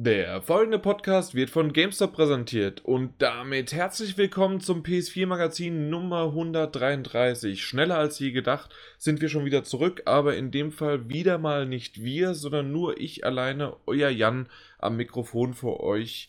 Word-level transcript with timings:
Der 0.00 0.40
folgende 0.42 0.78
Podcast 0.78 1.34
wird 1.34 1.50
von 1.50 1.72
GameStop 1.72 2.12
präsentiert 2.12 2.84
und 2.84 3.14
damit 3.18 3.72
herzlich 3.72 4.16
willkommen 4.16 4.60
zum 4.60 4.84
PS4 4.84 5.26
Magazin 5.26 5.90
Nummer 5.90 6.26
133. 6.26 7.64
Schneller 7.64 7.98
als 7.98 8.20
je 8.20 8.30
gedacht 8.30 8.72
sind 8.96 9.20
wir 9.20 9.28
schon 9.28 9.44
wieder 9.44 9.64
zurück, 9.64 10.02
aber 10.04 10.36
in 10.36 10.52
dem 10.52 10.70
Fall 10.70 11.08
wieder 11.08 11.38
mal 11.38 11.66
nicht 11.66 12.00
wir, 12.00 12.34
sondern 12.34 12.70
nur 12.70 13.00
ich 13.00 13.26
alleine, 13.26 13.74
euer 13.86 14.08
Jan 14.08 14.48
am 14.78 14.96
Mikrofon 14.96 15.52
für 15.52 15.80
euch. 15.80 16.28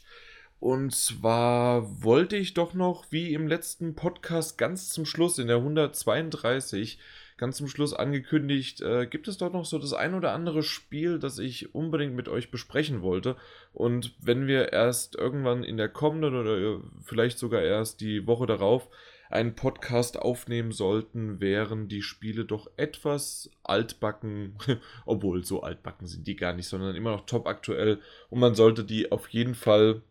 Und 0.59 0.95
zwar 0.95 2.03
wollte 2.03 2.37
ich 2.37 2.55
doch 2.55 2.73
noch, 2.73 3.05
wie 3.11 3.35
im 3.35 3.45
letzten 3.45 3.93
Podcast 3.93 4.57
ganz 4.57 4.89
zum 4.89 5.05
Schluss 5.05 5.37
in 5.37 5.45
der 5.45 5.57
132, 5.57 6.97
ganz 7.39 7.57
zum 7.57 7.67
Schluss 7.67 7.93
angekündigt, 7.93 8.81
äh, 8.81 9.07
gibt 9.07 9.27
es 9.27 9.37
dort 9.37 9.53
noch 9.53 9.65
so 9.65 9.79
das 9.79 9.93
ein 9.93 10.13
oder 10.13 10.33
andere 10.33 10.61
Spiel, 10.61 11.17
das 11.17 11.39
ich 11.39 11.73
unbedingt 11.73 12.15
mit 12.15 12.27
euch 12.27 12.51
besprechen 12.51 13.01
wollte. 13.01 13.35
Und 13.73 14.13
wenn 14.19 14.45
wir 14.45 14.71
erst 14.71 15.15
irgendwann 15.15 15.63
in 15.63 15.77
der 15.77 15.89
kommenden 15.89 16.35
oder 16.35 16.81
vielleicht 17.03 17.39
sogar 17.39 17.61
erst 17.61 18.01
die 18.01 18.27
Woche 18.27 18.45
darauf 18.45 18.89
einen 19.29 19.55
Podcast 19.55 20.17
aufnehmen 20.19 20.71
sollten, 20.71 21.39
wären 21.39 21.87
die 21.87 22.01
Spiele 22.01 22.45
doch 22.45 22.69
etwas 22.77 23.49
altbacken, 23.63 24.55
obwohl 25.05 25.43
so 25.43 25.61
altbacken 25.61 26.07
sind 26.07 26.27
die 26.27 26.35
gar 26.35 26.53
nicht, 26.53 26.67
sondern 26.67 26.95
immer 26.95 27.11
noch 27.11 27.25
top 27.25 27.47
aktuell 27.47 27.99
und 28.29 28.39
man 28.39 28.55
sollte 28.55 28.83
die 28.83 29.11
auf 29.11 29.27
jeden 29.29 29.55
Fall 29.55 30.01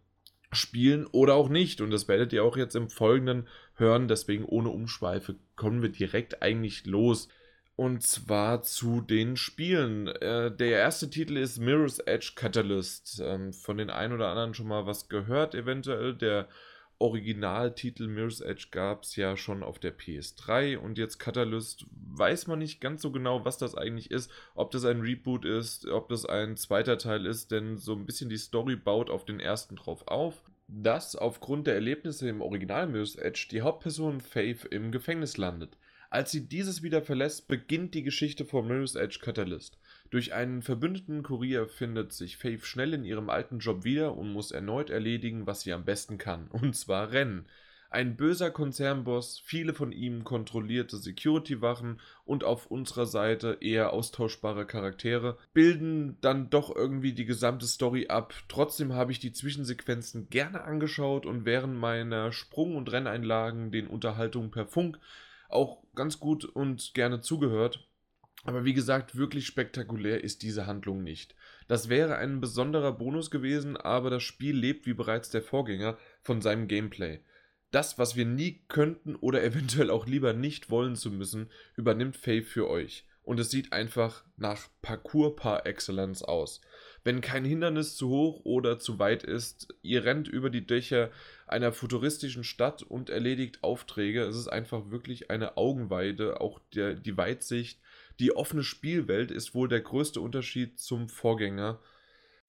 spielen 0.52 1.06
oder 1.06 1.34
auch 1.34 1.48
nicht. 1.48 1.80
Und 1.80 1.90
das 1.90 2.08
werdet 2.08 2.32
ihr 2.32 2.44
auch 2.44 2.56
jetzt 2.56 2.76
im 2.76 2.88
Folgenden 2.88 3.46
hören. 3.74 4.08
Deswegen 4.08 4.44
ohne 4.44 4.70
Umschweife 4.70 5.36
kommen 5.58 5.82
wir 5.82 5.90
direkt 5.90 6.42
eigentlich 6.42 6.86
los. 6.86 7.28
Und 7.76 8.02
zwar 8.02 8.62
zu 8.62 9.02
den 9.02 9.36
Spielen. 9.36 10.08
Äh, 10.08 10.50
der 10.50 10.70
erste 10.70 11.10
Titel 11.10 11.36
ist 11.36 11.58
Mirror's 11.58 11.98
Edge 11.98 12.32
Catalyst. 12.34 13.20
Ähm, 13.22 13.52
von 13.52 13.76
den 13.76 13.90
einen 13.90 14.14
oder 14.14 14.28
anderen 14.28 14.54
schon 14.54 14.66
mal 14.68 14.86
was 14.86 15.08
gehört, 15.08 15.54
eventuell. 15.54 16.14
Der 16.14 16.48
Originaltitel 17.00 18.08
Mirror's 18.08 18.40
Edge 18.40 18.68
gab 18.72 19.04
es 19.04 19.14
ja 19.14 19.36
schon 19.36 19.62
auf 19.62 19.78
der 19.78 19.96
PS3 19.96 20.78
und 20.78 20.98
jetzt 20.98 21.18
Catalyst 21.18 21.86
weiß 21.92 22.48
man 22.48 22.58
nicht 22.58 22.80
ganz 22.80 23.02
so 23.02 23.12
genau, 23.12 23.44
was 23.44 23.56
das 23.56 23.76
eigentlich 23.76 24.10
ist, 24.10 24.32
ob 24.56 24.72
das 24.72 24.84
ein 24.84 25.00
Reboot 25.00 25.44
ist, 25.44 25.86
ob 25.86 26.08
das 26.08 26.26
ein 26.26 26.56
zweiter 26.56 26.98
Teil 26.98 27.26
ist, 27.26 27.52
denn 27.52 27.76
so 27.76 27.92
ein 27.92 28.04
bisschen 28.04 28.28
die 28.28 28.36
Story 28.36 28.74
baut 28.74 29.10
auf 29.10 29.24
den 29.24 29.38
ersten 29.38 29.76
drauf 29.76 30.08
auf, 30.08 30.42
dass 30.68 31.16
aufgrund 31.16 31.66
der 31.66 31.74
Erlebnisse 31.74 32.28
im 32.28 32.42
Original 32.42 32.86
Mirror's 32.86 33.16
Edge 33.16 33.48
die 33.50 33.62
Hauptperson 33.62 34.20
Faith 34.20 34.66
im 34.66 34.92
Gefängnis 34.92 35.38
landet. 35.38 35.78
Als 36.10 36.30
sie 36.30 36.46
dieses 36.48 36.82
wieder 36.82 37.02
verlässt, 37.02 37.48
beginnt 37.48 37.94
die 37.94 38.02
Geschichte 38.02 38.44
von 38.44 38.66
Mirror's 38.66 38.94
Edge 38.94 39.18
Catalyst. 39.20 39.78
Durch 40.10 40.32
einen 40.32 40.62
verbündeten 40.62 41.22
Kurier 41.22 41.66
findet 41.66 42.12
sich 42.12 42.36
Faith 42.36 42.64
schnell 42.64 42.94
in 42.94 43.04
ihrem 43.04 43.28
alten 43.30 43.58
Job 43.58 43.84
wieder 43.84 44.16
und 44.16 44.32
muss 44.32 44.50
erneut 44.50 44.90
erledigen, 44.90 45.46
was 45.46 45.62
sie 45.62 45.72
am 45.72 45.84
besten 45.84 46.16
kann, 46.18 46.48
und 46.48 46.76
zwar 46.76 47.12
rennen. 47.12 47.46
Ein 47.90 48.16
böser 48.16 48.50
Konzernboss, 48.50 49.40
viele 49.42 49.72
von 49.72 49.92
ihm 49.92 50.22
kontrollierte 50.22 50.98
Security-Wachen 50.98 52.00
und 52.26 52.44
auf 52.44 52.66
unserer 52.66 53.06
Seite 53.06 53.56
eher 53.62 53.94
austauschbare 53.94 54.66
Charaktere 54.66 55.38
bilden 55.54 56.18
dann 56.20 56.50
doch 56.50 56.74
irgendwie 56.74 57.14
die 57.14 57.24
gesamte 57.24 57.66
Story 57.66 58.08
ab. 58.08 58.34
Trotzdem 58.48 58.92
habe 58.92 59.12
ich 59.12 59.20
die 59.20 59.32
Zwischensequenzen 59.32 60.28
gerne 60.28 60.64
angeschaut 60.64 61.24
und 61.24 61.46
während 61.46 61.78
meiner 61.78 62.30
Sprung- 62.30 62.76
und 62.76 62.92
Renneinlagen 62.92 63.70
den 63.70 63.86
Unterhaltungen 63.86 64.50
per 64.50 64.66
Funk 64.66 64.98
auch 65.48 65.82
ganz 65.94 66.20
gut 66.20 66.44
und 66.44 66.92
gerne 66.92 67.22
zugehört. 67.22 67.88
Aber 68.44 68.66
wie 68.66 68.74
gesagt, 68.74 69.16
wirklich 69.16 69.46
spektakulär 69.46 70.22
ist 70.22 70.42
diese 70.42 70.66
Handlung 70.66 71.02
nicht. 71.02 71.34
Das 71.68 71.88
wäre 71.88 72.16
ein 72.16 72.40
besonderer 72.40 72.92
Bonus 72.92 73.30
gewesen, 73.30 73.78
aber 73.78 74.10
das 74.10 74.22
Spiel 74.22 74.56
lebt 74.56 74.84
wie 74.84 74.94
bereits 74.94 75.30
der 75.30 75.42
Vorgänger 75.42 75.96
von 76.20 76.42
seinem 76.42 76.68
Gameplay. 76.68 77.20
Das, 77.70 77.98
was 77.98 78.16
wir 78.16 78.24
nie 78.24 78.62
könnten 78.68 79.16
oder 79.16 79.42
eventuell 79.44 79.90
auch 79.90 80.06
lieber 80.06 80.32
nicht 80.32 80.70
wollen 80.70 80.96
zu 80.96 81.10
müssen, 81.10 81.50
übernimmt 81.76 82.16
Faith 82.16 82.46
für 82.46 82.68
euch. 82.68 83.04
Und 83.22 83.38
es 83.38 83.50
sieht 83.50 83.74
einfach 83.74 84.24
nach 84.38 84.68
Parcours 84.80 85.36
par 85.36 85.66
excellence 85.66 86.22
aus. 86.22 86.62
Wenn 87.04 87.20
kein 87.20 87.44
Hindernis 87.44 87.94
zu 87.94 88.08
hoch 88.08 88.40
oder 88.44 88.78
zu 88.78 88.98
weit 88.98 89.22
ist, 89.22 89.68
ihr 89.82 90.04
rennt 90.04 90.28
über 90.28 90.48
die 90.48 90.66
Dächer 90.66 91.10
einer 91.46 91.72
futuristischen 91.72 92.42
Stadt 92.42 92.82
und 92.82 93.10
erledigt 93.10 93.62
Aufträge. 93.62 94.22
Es 94.22 94.34
ist 94.34 94.48
einfach 94.48 94.90
wirklich 94.90 95.30
eine 95.30 95.58
Augenweide, 95.58 96.40
auch 96.40 96.58
der, 96.72 96.94
die 96.94 97.18
Weitsicht 97.18 97.80
die 98.18 98.34
offene 98.34 98.64
Spielwelt 98.64 99.30
ist 99.30 99.54
wohl 99.54 99.68
der 99.68 99.80
größte 99.80 100.20
Unterschied 100.20 100.78
zum 100.78 101.08
Vorgänger. 101.08 101.78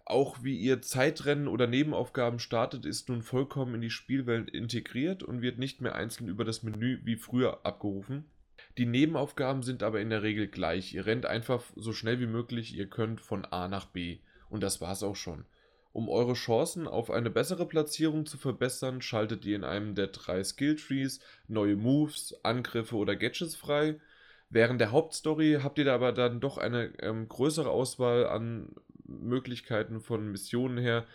Auch 0.09 0.42
wie 0.42 0.58
ihr 0.58 0.81
Zeitrennen 0.81 1.47
oder 1.47 1.68
Nebenaufgaben 1.68 2.40
startet, 2.40 2.84
ist 2.84 3.09
nun 3.09 3.22
vollkommen 3.22 3.75
in 3.75 3.81
die 3.81 3.92
Spielwelt 3.92 4.50
integriert 4.50 5.22
und 5.22 5.44
wird 5.44 5.59
nicht 5.59 5.81
mehr 5.81 5.94
einzeln 5.94 6.30
über 6.30 6.44
das 6.44 6.64
Menü 6.64 7.02
wie 7.03 7.16
früher 7.16 7.64
abgerufen. 7.64 8.25
Die 8.80 8.88
Nebenaufgaben 8.88 9.62
sind 9.62 9.84
aber 9.84 10.02
in 10.02 10.09
der 10.09 10.24
Regel 10.24 10.48
gleich. 10.48 10.96
Ihr 10.96 11.06
rennt 11.06 11.28
einfach 11.28 11.64
so 11.75 11.94
schnell 11.94 12.19
wie 12.19 12.25
möglich, 12.25 12.75
ihr 12.75 12.88
könnt 12.88 13.22
von 13.22 13.46
A 13.46 13.68
nach 13.68 13.86
B. 13.86 14.18
Und 14.50 14.64
das 14.64 14.81
war's 14.81 15.03
auch 15.03 15.16
schon. 15.16 15.46
Um 15.94 16.09
eure 16.09 16.34
Chancen 16.34 16.88
auf 16.88 17.12
eine 17.12 17.30
bessere 17.30 17.68
Platzierung 17.68 18.25
zu 18.25 18.40
verbessern, 18.40 19.03
schaltet 19.03 19.46
ihr 19.46 19.58
in 19.58 19.64
einem 19.64 19.94
der 19.94 20.08
drei 20.08 20.44
Skilltrees 20.44 21.19
neue 21.48 21.75
Moves, 21.75 22.34
Angriffe 22.42 22.96
oder 22.96 23.16
Gadgets 23.16 23.56
frei. 23.56 24.00
Während 24.50 24.82
der 24.82 24.92
Hauptstory 24.92 25.60
habt 25.62 25.78
ihr 25.78 25.86
da 25.86 25.96
aber 25.96 26.12
dann 26.12 26.40
doch 26.40 26.58
eine 26.58 26.92
ähm, 27.00 27.28
größere 27.28 27.70
Auswahl 27.70 28.28
an 28.28 28.74
Möglichkeiten 29.06 30.00
von 30.02 30.32
Missionen 30.32 30.78
her. 30.78 31.06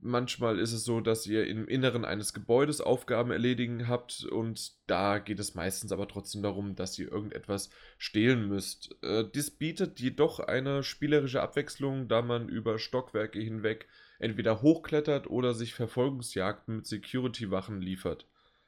Manchmal 0.00 0.58
ist 0.58 0.72
es 0.72 0.84
so, 0.84 1.00
dass 1.00 1.26
ihr 1.26 1.46
im 1.46 1.66
Inneren 1.66 2.04
eines 2.04 2.34
Gebäudes 2.34 2.80
Aufgaben 2.80 3.30
erledigen 3.30 3.88
habt 3.88 4.24
und 4.24 4.72
da 4.86 5.18
geht 5.18 5.38
es 5.38 5.54
meistens 5.54 5.92
aber 5.92 6.08
trotzdem 6.08 6.42
darum, 6.42 6.74
dass 6.74 6.98
ihr 6.98 7.10
irgendetwas 7.10 7.70
stehlen 7.96 8.48
müsst. 8.48 8.96
Äh, 9.02 9.24
dies 9.34 9.50
bietet 9.50 10.00
jedoch 10.00 10.40
eine 10.40 10.82
spielerische 10.82 11.40
Abwechslung, 11.40 12.08
da 12.08 12.22
man 12.22 12.48
über 12.48 12.78
Stockwerke 12.78 13.38
hinweg 13.38 13.86
entweder 14.18 14.62
hochklettert 14.62 15.28
oder 15.28 15.54
sich 15.54 15.74
Verfolgungsjagden 15.74 16.76
mit 16.76 16.86
Security-Wachen 16.86 17.80
liefert. 17.80 18.26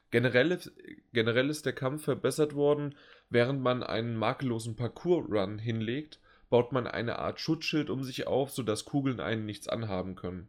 Generell, 0.09 0.57
generell 1.11 1.49
ist 1.49 1.65
der 1.65 1.73
Kampf 1.73 2.05
verbessert 2.05 2.55
worden, 2.55 2.95
während 3.29 3.61
man 3.61 3.83
einen 3.83 4.15
makellosen 4.15 4.75
Parkour-Run 4.75 5.59
hinlegt, 5.59 6.19
baut 6.49 6.71
man 6.71 6.87
eine 6.87 7.19
Art 7.19 7.39
Schutzschild 7.39 7.89
um 7.89 8.03
sich 8.03 8.27
auf, 8.27 8.51
sodass 8.51 8.85
Kugeln 8.85 9.19
einen 9.19 9.45
nichts 9.45 9.67
anhaben 9.67 10.15
können. 10.15 10.47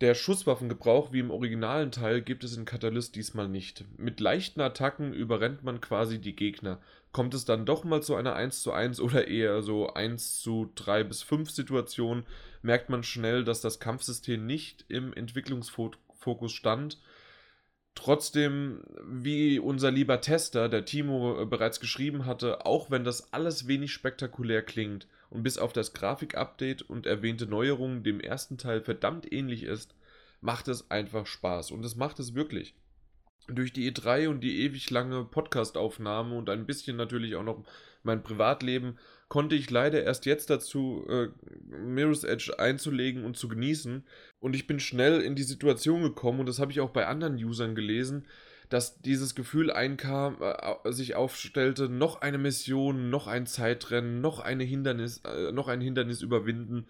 Der 0.00 0.14
Schusswaffengebrauch 0.14 1.12
wie 1.12 1.18
im 1.18 1.30
originalen 1.30 1.92
Teil 1.92 2.22
gibt 2.22 2.42
es 2.42 2.56
in 2.56 2.64
Catalyst 2.64 3.16
diesmal 3.16 3.48
nicht. 3.48 3.84
Mit 3.98 4.18
leichten 4.18 4.62
Attacken 4.62 5.12
überrennt 5.12 5.62
man 5.62 5.82
quasi 5.82 6.18
die 6.18 6.34
Gegner. 6.34 6.80
Kommt 7.12 7.34
es 7.34 7.44
dann 7.44 7.66
doch 7.66 7.84
mal 7.84 8.02
zu 8.02 8.14
einer 8.14 8.34
1 8.34 8.62
zu 8.62 8.72
1 8.72 9.00
oder 9.02 9.28
eher 9.28 9.60
so 9.62 9.92
1 9.92 10.40
zu 10.40 10.72
3 10.74 11.04
bis 11.04 11.22
5 11.22 11.50
Situation, 11.50 12.24
merkt 12.62 12.88
man 12.88 13.02
schnell, 13.02 13.44
dass 13.44 13.60
das 13.60 13.78
Kampfsystem 13.78 14.46
nicht 14.46 14.86
im 14.88 15.12
Entwicklungsfokus 15.12 16.52
stand 16.52 16.98
Trotzdem, 17.94 18.82
wie 19.04 19.58
unser 19.58 19.90
lieber 19.90 20.20
Tester, 20.20 20.68
der 20.68 20.84
Timo, 20.84 21.42
äh, 21.42 21.46
bereits 21.46 21.80
geschrieben 21.80 22.24
hatte, 22.24 22.64
auch 22.64 22.90
wenn 22.90 23.04
das 23.04 23.32
alles 23.32 23.66
wenig 23.66 23.92
spektakulär 23.92 24.62
klingt 24.62 25.06
und 25.28 25.42
bis 25.42 25.58
auf 25.58 25.72
das 25.72 25.92
Grafikupdate 25.92 26.82
und 26.82 27.06
erwähnte 27.06 27.46
Neuerungen 27.46 28.02
dem 28.02 28.20
ersten 28.20 28.58
Teil 28.58 28.80
verdammt 28.80 29.30
ähnlich 29.32 29.64
ist, 29.64 29.94
macht 30.40 30.68
es 30.68 30.90
einfach 30.90 31.26
Spaß 31.26 31.72
und 31.72 31.84
es 31.84 31.96
macht 31.96 32.18
es 32.20 32.34
wirklich. 32.34 32.74
Durch 33.50 33.72
die 33.72 33.90
E3 33.90 34.28
und 34.28 34.40
die 34.40 34.62
ewig 34.62 34.90
lange 34.90 35.24
Podcastaufnahme 35.24 36.36
und 36.36 36.48
ein 36.50 36.66
bisschen 36.66 36.96
natürlich 36.96 37.36
auch 37.36 37.44
noch 37.44 37.64
mein 38.02 38.22
Privatleben 38.22 38.98
konnte 39.28 39.54
ich 39.54 39.70
leider 39.70 40.02
erst 40.02 40.26
jetzt 40.26 40.50
dazu, 40.50 41.06
äh, 41.08 41.28
Mirror's 41.84 42.24
Edge 42.24 42.58
einzulegen 42.58 43.24
und 43.24 43.36
zu 43.36 43.46
genießen. 43.46 44.04
Und 44.40 44.56
ich 44.56 44.66
bin 44.66 44.80
schnell 44.80 45.20
in 45.20 45.36
die 45.36 45.44
Situation 45.44 46.02
gekommen, 46.02 46.40
und 46.40 46.46
das 46.46 46.58
habe 46.58 46.72
ich 46.72 46.80
auch 46.80 46.90
bei 46.90 47.06
anderen 47.06 47.36
Usern 47.36 47.76
gelesen, 47.76 48.26
dass 48.70 49.00
dieses 49.00 49.36
Gefühl 49.36 49.70
einkam, 49.70 50.38
äh, 50.40 50.92
sich 50.92 51.14
aufstellte, 51.14 51.88
noch 51.88 52.22
eine 52.22 52.38
Mission, 52.38 53.08
noch 53.10 53.28
ein 53.28 53.46
Zeitrennen, 53.46 54.20
noch 54.20 54.40
eine 54.40 54.64
Hindernis, 54.64 55.18
äh, 55.24 55.52
noch 55.52 55.68
ein 55.68 55.80
Hindernis 55.80 56.22
überwinden. 56.22 56.86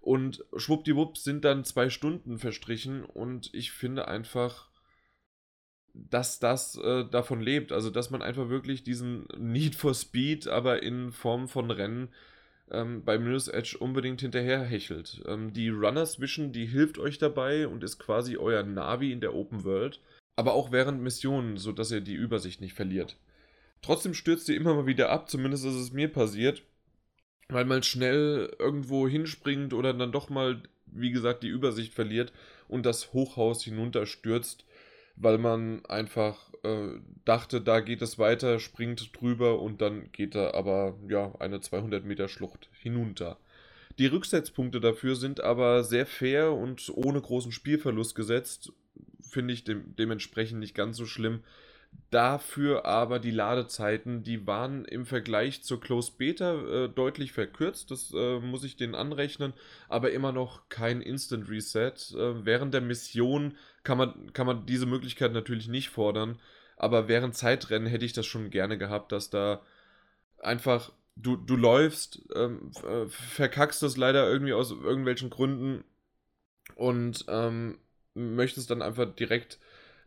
Und 0.00 0.44
schwuppdiwupp 0.56 1.16
sind 1.16 1.44
dann 1.44 1.64
zwei 1.64 1.90
Stunden 1.90 2.38
verstrichen 2.38 3.04
und 3.04 3.50
ich 3.54 3.70
finde 3.70 4.08
einfach, 4.08 4.68
dass 5.94 6.40
das 6.40 6.76
äh, 6.76 7.04
davon 7.10 7.40
lebt. 7.40 7.72
Also, 7.72 7.90
dass 7.90 8.10
man 8.10 8.22
einfach 8.22 8.48
wirklich 8.48 8.82
diesen 8.82 9.26
Need 9.38 9.74
for 9.76 9.94
Speed, 9.94 10.48
aber 10.48 10.82
in 10.82 11.12
Form 11.12 11.48
von 11.48 11.70
Rennen 11.70 12.08
ähm, 12.70 13.04
bei 13.04 13.18
Mirror's 13.18 13.48
Edge 13.48 13.76
unbedingt 13.78 14.20
hinterher 14.20 14.62
hechelt. 14.64 15.22
Ähm, 15.26 15.52
die 15.52 15.68
Runners 15.68 16.20
Vision, 16.20 16.52
die 16.52 16.66
hilft 16.66 16.98
euch 16.98 17.18
dabei 17.18 17.68
und 17.68 17.84
ist 17.84 17.98
quasi 17.98 18.36
euer 18.36 18.62
Navi 18.62 19.12
in 19.12 19.20
der 19.20 19.34
Open 19.34 19.64
World, 19.64 20.00
aber 20.36 20.54
auch 20.54 20.72
während 20.72 21.02
Missionen, 21.02 21.56
sodass 21.58 21.90
ihr 21.92 22.00
die 22.00 22.14
Übersicht 22.14 22.60
nicht 22.60 22.74
verliert. 22.74 23.16
Trotzdem 23.82 24.14
stürzt 24.14 24.48
ihr 24.48 24.56
immer 24.56 24.74
mal 24.74 24.86
wieder 24.86 25.10
ab, 25.10 25.28
zumindest 25.30 25.64
ist 25.66 25.74
es 25.74 25.92
mir 25.92 26.08
passiert. 26.08 26.62
weil 27.48 27.64
man 27.64 27.82
schnell 27.82 28.54
irgendwo 28.58 29.06
hinspringt 29.08 29.74
oder 29.74 29.92
dann 29.94 30.12
doch 30.12 30.30
mal, 30.30 30.62
wie 30.86 31.10
gesagt, 31.10 31.42
die 31.42 31.48
Übersicht 31.48 31.92
verliert 31.94 32.32
und 32.68 32.86
das 32.86 33.12
Hochhaus 33.12 33.62
hinunterstürzt, 33.64 34.64
weil 35.16 35.38
man 35.38 35.84
einfach 35.86 36.50
äh, 36.62 36.98
dachte, 37.24 37.60
da 37.60 37.80
geht 37.80 38.02
es 38.02 38.18
weiter, 38.18 38.58
springt 38.58 39.10
drüber 39.18 39.60
und 39.60 39.80
dann 39.80 40.10
geht 40.12 40.34
da 40.34 40.52
aber 40.52 40.96
ja 41.08 41.32
eine 41.38 41.60
200 41.60 42.04
Meter 42.04 42.28
Schlucht 42.28 42.68
hinunter. 42.72 43.38
Die 43.98 44.06
Rücksetzpunkte 44.06 44.80
dafür 44.80 45.14
sind 45.14 45.40
aber 45.40 45.84
sehr 45.84 46.06
fair 46.06 46.52
und 46.52 46.90
ohne 46.94 47.20
großen 47.20 47.52
Spielverlust 47.52 48.14
gesetzt, 48.14 48.72
finde 49.20 49.54
ich 49.54 49.64
de 49.64 49.76
dementsprechend 49.98 50.58
nicht 50.58 50.74
ganz 50.74 50.96
so 50.96 51.06
schlimm. 51.06 51.40
Dafür 52.10 52.84
aber 52.86 53.18
die 53.18 53.32
Ladezeiten, 53.32 54.22
die 54.22 54.46
waren 54.46 54.84
im 54.84 55.04
Vergleich 55.04 55.64
zur 55.64 55.80
Closed 55.80 56.16
Beta 56.16 56.84
äh, 56.84 56.88
deutlich 56.88 57.32
verkürzt, 57.32 57.90
das 57.90 58.12
äh, 58.14 58.38
muss 58.38 58.62
ich 58.62 58.76
denen 58.76 58.94
anrechnen, 58.94 59.52
aber 59.88 60.12
immer 60.12 60.30
noch 60.30 60.68
kein 60.68 61.00
Instant 61.00 61.48
Reset. 61.48 61.92
Äh, 62.14 62.44
während 62.44 62.72
der 62.72 62.82
Mission 62.82 63.56
kann 63.82 63.98
man, 63.98 64.32
kann 64.32 64.46
man 64.46 64.64
diese 64.64 64.86
Möglichkeit 64.86 65.32
natürlich 65.32 65.66
nicht 65.66 65.88
fordern, 65.88 66.38
aber 66.76 67.08
während 67.08 67.34
Zeitrennen 67.34 67.88
hätte 67.88 68.04
ich 68.04 68.12
das 68.12 68.26
schon 68.26 68.50
gerne 68.50 68.78
gehabt, 68.78 69.10
dass 69.10 69.30
da 69.30 69.62
einfach 70.38 70.92
du, 71.16 71.36
du 71.36 71.56
läufst, 71.56 72.22
ähm, 72.34 72.70
äh, 72.86 73.06
verkackst 73.08 73.82
das 73.82 73.96
leider 73.96 74.30
irgendwie 74.30 74.52
aus 74.52 74.70
irgendwelchen 74.70 75.30
Gründen 75.30 75.84
und 76.76 77.24
ähm, 77.28 77.78
möchtest 78.14 78.70
dann 78.70 78.82
einfach 78.82 79.12
direkt 79.14 79.58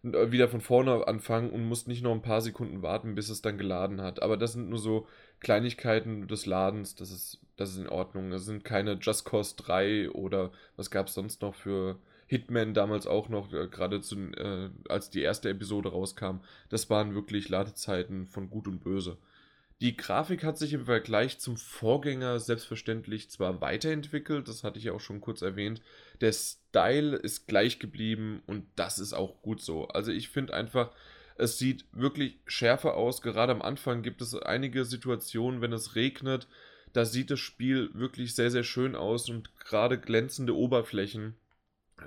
wieder 0.04 0.48
von 0.48 0.62
vorne 0.62 1.08
anfangen 1.08 1.50
und 1.50 1.66
musst 1.66 1.88
nicht 1.88 2.04
noch 2.04 2.14
ein 2.14 2.22
paar 2.22 2.42
Sekunden 2.42 2.82
warten, 2.82 3.16
bis 3.16 3.30
es 3.30 3.42
dann 3.42 3.58
geladen 3.58 4.02
hat. 4.02 4.22
Aber 4.22 4.38
das 4.38 4.54
sind 4.54 4.70
nur 4.70 4.80
so 4.80 5.08
Kleinigkeiten 5.40 6.28
des 6.28 6.46
Ladens, 6.46 6.96
das 6.96 7.12
ist, 7.12 7.40
das 7.58 7.72
ist 7.72 7.78
in 7.78 7.90
Ordnung. 7.90 8.32
Das 8.32 8.46
sind 8.46 8.64
keine 8.64 8.94
Just 9.02 9.26
Cause 9.26 9.56
3 9.58 10.12
oder 10.12 10.52
was 10.76 10.92
gab 10.92 11.08
es 11.08 11.14
sonst 11.14 11.42
noch 11.42 11.56
für 11.56 11.98
Hitman 12.28 12.74
damals 12.74 13.08
auch 13.08 13.30
noch, 13.30 13.52
äh, 13.54 13.68
gerade 13.68 13.98
äh, 13.98 14.70
als 14.90 15.10
die 15.10 15.22
erste 15.22 15.50
Episode 15.50 15.90
rauskam. 15.90 16.40
Das 16.70 16.90
waren 16.90 17.16
wirklich 17.16 17.50
Ladezeiten 17.50 18.28
von 18.28 18.50
Gut 18.50 18.68
und 18.68 18.84
Böse. 18.84 19.18
Die 19.80 19.96
Grafik 19.96 20.44
hat 20.44 20.58
sich 20.58 20.74
im 20.74 20.86
Vergleich 20.86 21.38
zum 21.38 21.56
Vorgänger 21.56 22.40
selbstverständlich 22.40 23.30
zwar 23.30 23.62
weiterentwickelt, 23.62 24.48
das 24.48 24.64
hatte 24.64 24.80
ich 24.80 24.86
ja 24.86 24.94
auch 24.94 25.00
schon 25.00 25.22
kurz 25.22 25.44
erwähnt. 25.44 25.82
Der 26.20 26.34
Style 26.34 27.16
ist 27.16 27.48
gleich 27.48 27.78
geblieben 27.78 28.42
und 28.48 28.66
das 28.76 28.98
ist 28.98 29.14
auch 29.14 29.42
gut 29.44 29.62
so. 29.62 29.88
Also 29.90 30.12
ich 30.12 30.30
finde 30.30 30.56
einfach, 30.56 30.92
es 31.36 31.60
sieht 31.60 31.86
wirklich 31.92 32.40
schärfer 32.48 32.96
aus. 32.96 33.22
Gerade 33.22 33.52
am 33.52 33.62
Anfang 33.62 34.02
gibt 34.02 34.22
es 34.22 34.34
einige 34.36 34.84
Situationen, 34.84 35.62
wenn 35.62 35.74
es 35.74 35.96
regnet, 35.96 36.48
da 36.94 37.06
sieht 37.06 37.30
das 37.30 37.40
Spiel 37.40 37.92
wirklich 37.94 38.34
sehr, 38.34 38.50
sehr 38.50 38.64
schön 38.64 38.96
aus 38.96 39.30
und 39.30 39.56
gerade 39.60 40.00
glänzende 40.00 40.56
Oberflächen, 40.56 41.36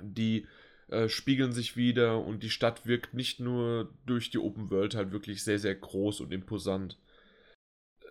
die 0.01 0.45
äh, 0.89 1.07
spiegeln 1.07 1.53
sich 1.53 1.77
wieder 1.77 2.19
und 2.19 2.43
die 2.43 2.49
Stadt 2.49 2.85
wirkt 2.85 3.13
nicht 3.13 3.39
nur 3.39 3.93
durch 4.05 4.29
die 4.29 4.39
Open 4.39 4.69
World 4.69 4.95
halt 4.95 5.13
wirklich 5.13 5.45
sehr, 5.45 5.59
sehr 5.59 5.75
groß 5.75 6.19
und 6.19 6.33
imposant 6.33 6.97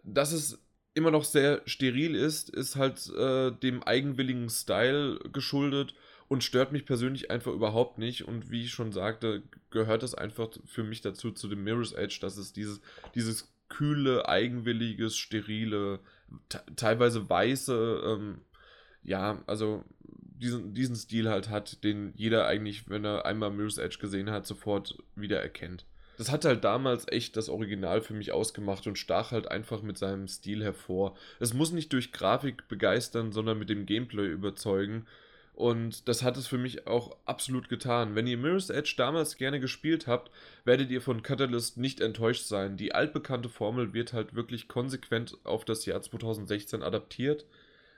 dass 0.05 0.33
es 0.33 0.59
immer 0.95 1.11
noch 1.11 1.25
sehr 1.25 1.63
steril 1.67 2.15
ist, 2.15 2.51
ist 2.51 2.77
halt 2.77 3.09
äh, 3.17 3.53
dem 3.53 3.83
eigenwilligen 3.83 4.49
Style 4.49 5.19
geschuldet 5.33 5.95
und 6.29 6.45
stört 6.45 6.73
mich 6.73 6.85
persönlich 6.85 7.31
einfach 7.31 7.53
überhaupt 7.53 7.99
nicht. 7.99 8.27
Und 8.27 8.51
wie 8.51 8.65
ich 8.65 8.73
schon 8.73 8.93
sagte, 8.93 9.43
gehört 9.71 10.03
es 10.03 10.15
einfach 10.15 10.49
für 10.67 10.83
mich 10.83 11.01
dazu, 11.01 11.31
zu 11.31 11.49
dem 11.49 11.65
Mirror's 11.65 11.93
Edge, 11.93 12.19
dass 12.21 12.37
es 12.37 12.53
dieses, 12.53 12.81
dieses 13.15 13.53
kühle, 13.69 14.29
eigenwilliges, 14.29 15.17
sterile, 15.17 16.01
teilweise 16.77 17.29
weiße, 17.29 18.03
ähm, 18.05 18.41
ja, 19.03 19.43
also 19.47 19.85
diesen, 20.03 20.75
diesen 20.75 20.97
Stil 20.97 21.29
halt 21.29 21.49
hat, 21.49 21.85
den 21.85 22.13
jeder 22.17 22.47
eigentlich, 22.47 22.89
wenn 22.89 23.05
er 23.05 23.27
einmal 23.27 23.51
Mirror's 23.51 23.79
Edge 23.79 23.99
gesehen 24.01 24.31
hat, 24.31 24.47
sofort 24.47 24.99
wieder 25.15 25.41
erkennt 25.41 25.85
das 26.21 26.31
hat 26.31 26.45
halt 26.45 26.65
damals 26.65 27.07
echt 27.09 27.35
das 27.39 27.49
Original 27.49 28.03
für 28.03 28.13
mich 28.13 28.31
ausgemacht 28.31 28.87
und 28.87 28.99
stach 28.99 29.33
halt 29.33 29.51
einfach 29.51 29.81
mit 29.81 29.97
seinem 29.97 30.29
Stil 30.29 30.63
hervor. 30.63 31.17
Es 31.39 31.55
muss 31.55 31.73
nicht 31.73 31.95
durch 31.95 32.13
Grafik 32.13 32.69
begeistern, 32.69 33.33
sondern 33.33 33.59
mit 33.59 33.71
dem 33.71 33.87
Gameplay 33.87 34.27
überzeugen. 34.27 35.07
Und 35.55 36.09
das 36.09 36.23
hat 36.23 36.37
es 36.37 36.47
für 36.47 36.59
mich 36.59 36.87
auch 36.87 37.17
absolut 37.25 37.71
getan. 37.71 38.17
Wenn 38.17 38.27
ihr 38.27 38.37
Mirror's 38.37 38.69
Edge 38.69 38.93
damals 38.99 39.39
gerne 39.39 39.61
gespielt 39.61 40.07
habt, 40.07 40.31
werdet 40.67 40.91
ihr 40.91 41.01
von 41.01 41.23
Catalyst 41.23 41.79
nicht 41.79 42.03
enttäuscht 42.03 42.45
sein. 42.45 42.77
Die 42.77 42.95
altbekannte 42.95 43.49
Formel 43.49 43.95
wird 43.95 44.13
halt 44.13 44.35
wirklich 44.35 44.69
konsequent 44.69 45.39
auf 45.45 45.65
das 45.65 45.87
Jahr 45.87 46.03
2016 46.03 46.83
adaptiert. 46.83 47.47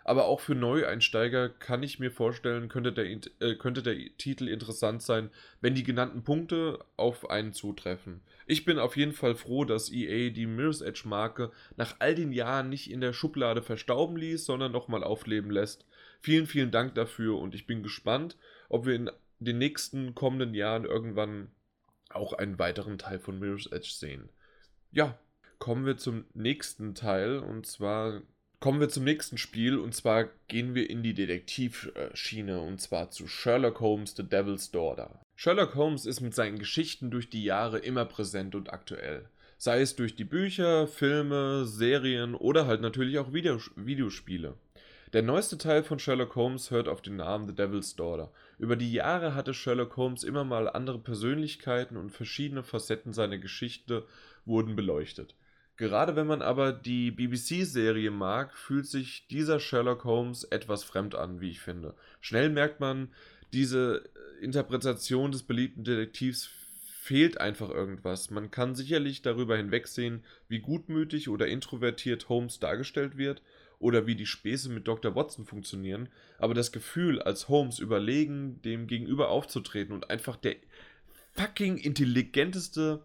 Aber 0.04 0.24
auch 0.24 0.40
für 0.40 0.54
Neueinsteiger 0.54 1.48
kann 1.48 1.82
ich 1.82 1.98
mir 1.98 2.10
vorstellen, 2.10 2.68
könnte 2.68 2.92
der, 2.92 3.06
äh, 3.06 3.54
könnte 3.56 3.82
der 3.82 3.96
Titel 4.16 4.48
interessant 4.48 5.02
sein, 5.02 5.30
wenn 5.60 5.74
die 5.74 5.84
genannten 5.84 6.24
Punkte 6.24 6.84
auf 6.96 7.30
einen 7.30 7.52
zutreffen. 7.52 8.20
Ich 8.46 8.64
bin 8.64 8.78
auf 8.78 8.96
jeden 8.96 9.12
Fall 9.12 9.34
froh, 9.34 9.64
dass 9.64 9.92
EA 9.92 10.30
die 10.30 10.46
Mirror's 10.46 10.80
Edge 10.80 11.02
Marke 11.04 11.52
nach 11.76 11.96
all 12.00 12.14
den 12.14 12.32
Jahren 12.32 12.68
nicht 12.68 12.90
in 12.90 13.00
der 13.00 13.12
Schublade 13.12 13.62
verstauben 13.62 14.16
ließ, 14.16 14.44
sondern 14.44 14.72
nochmal 14.72 15.04
aufleben 15.04 15.50
lässt. 15.50 15.86
Vielen, 16.20 16.46
vielen 16.46 16.70
Dank 16.70 16.94
dafür 16.94 17.38
und 17.38 17.54
ich 17.54 17.66
bin 17.66 17.82
gespannt, 17.82 18.36
ob 18.68 18.86
wir 18.86 18.94
in 18.94 19.10
den 19.38 19.58
nächsten 19.58 20.14
kommenden 20.14 20.54
Jahren 20.54 20.84
irgendwann 20.84 21.50
auch 22.10 22.32
einen 22.32 22.58
weiteren 22.58 22.98
Teil 22.98 23.18
von 23.18 23.38
Mirror's 23.38 23.66
Edge 23.66 23.90
sehen. 23.92 24.28
Ja, 24.90 25.18
kommen 25.58 25.86
wir 25.86 25.96
zum 25.96 26.24
nächsten 26.34 26.94
Teil 26.94 27.38
und 27.38 27.66
zwar 27.66 28.22
Kommen 28.62 28.78
wir 28.78 28.88
zum 28.88 29.02
nächsten 29.02 29.38
Spiel 29.38 29.76
und 29.76 29.92
zwar 29.92 30.28
gehen 30.46 30.76
wir 30.76 30.88
in 30.88 31.02
die 31.02 31.14
Detektivschiene 31.14 32.60
und 32.60 32.80
zwar 32.80 33.10
zu 33.10 33.26
Sherlock 33.26 33.80
Holmes 33.80 34.14
The 34.16 34.22
Devil's 34.22 34.70
Daughter. 34.70 35.18
Sherlock 35.34 35.74
Holmes 35.74 36.06
ist 36.06 36.20
mit 36.20 36.32
seinen 36.32 36.60
Geschichten 36.60 37.10
durch 37.10 37.28
die 37.28 37.42
Jahre 37.42 37.80
immer 37.80 38.04
präsent 38.04 38.54
und 38.54 38.72
aktuell. 38.72 39.28
Sei 39.58 39.80
es 39.80 39.96
durch 39.96 40.14
die 40.14 40.22
Bücher, 40.22 40.86
Filme, 40.86 41.64
Serien 41.66 42.36
oder 42.36 42.68
halt 42.68 42.82
natürlich 42.82 43.18
auch 43.18 43.32
Videos 43.32 43.72
Videospiele. 43.74 44.54
Der 45.12 45.22
neueste 45.22 45.58
Teil 45.58 45.82
von 45.82 45.98
Sherlock 45.98 46.36
Holmes 46.36 46.70
hört 46.70 46.86
auf 46.86 47.02
den 47.02 47.16
Namen 47.16 47.48
The 47.48 47.56
Devil's 47.56 47.96
Daughter. 47.96 48.30
Über 48.60 48.76
die 48.76 48.92
Jahre 48.92 49.34
hatte 49.34 49.54
Sherlock 49.54 49.96
Holmes 49.96 50.22
immer 50.22 50.44
mal 50.44 50.68
andere 50.68 51.00
Persönlichkeiten 51.00 51.96
und 51.96 52.10
verschiedene 52.10 52.62
Facetten 52.62 53.12
seiner 53.12 53.38
Geschichte 53.38 54.06
wurden 54.44 54.76
beleuchtet. 54.76 55.34
Gerade 55.82 56.14
wenn 56.14 56.28
man 56.28 56.42
aber 56.42 56.72
die 56.72 57.10
BBC-Serie 57.10 58.12
mag, 58.12 58.56
fühlt 58.56 58.86
sich 58.86 59.26
dieser 59.26 59.58
Sherlock 59.58 60.04
Holmes 60.04 60.44
etwas 60.44 60.84
fremd 60.84 61.16
an, 61.16 61.40
wie 61.40 61.50
ich 61.50 61.58
finde. 61.58 61.96
Schnell 62.20 62.50
merkt 62.50 62.78
man, 62.78 63.08
diese 63.52 64.04
Interpretation 64.40 65.32
des 65.32 65.42
beliebten 65.42 65.82
Detektivs 65.82 66.48
fehlt 67.00 67.40
einfach 67.40 67.68
irgendwas. 67.68 68.30
Man 68.30 68.52
kann 68.52 68.76
sicherlich 68.76 69.22
darüber 69.22 69.56
hinwegsehen, 69.56 70.22
wie 70.46 70.60
gutmütig 70.60 71.28
oder 71.28 71.48
introvertiert 71.48 72.28
Holmes 72.28 72.60
dargestellt 72.60 73.18
wird 73.18 73.42
oder 73.80 74.06
wie 74.06 74.14
die 74.14 74.26
Späße 74.26 74.68
mit 74.68 74.86
Dr. 74.86 75.16
Watson 75.16 75.46
funktionieren, 75.46 76.08
aber 76.38 76.54
das 76.54 76.70
Gefühl, 76.70 77.20
als 77.20 77.48
Holmes 77.48 77.80
überlegen, 77.80 78.62
dem 78.62 78.86
gegenüber 78.86 79.30
aufzutreten 79.30 79.96
und 79.96 80.10
einfach 80.10 80.36
der 80.36 80.54
fucking 81.34 81.76
intelligenteste 81.76 83.04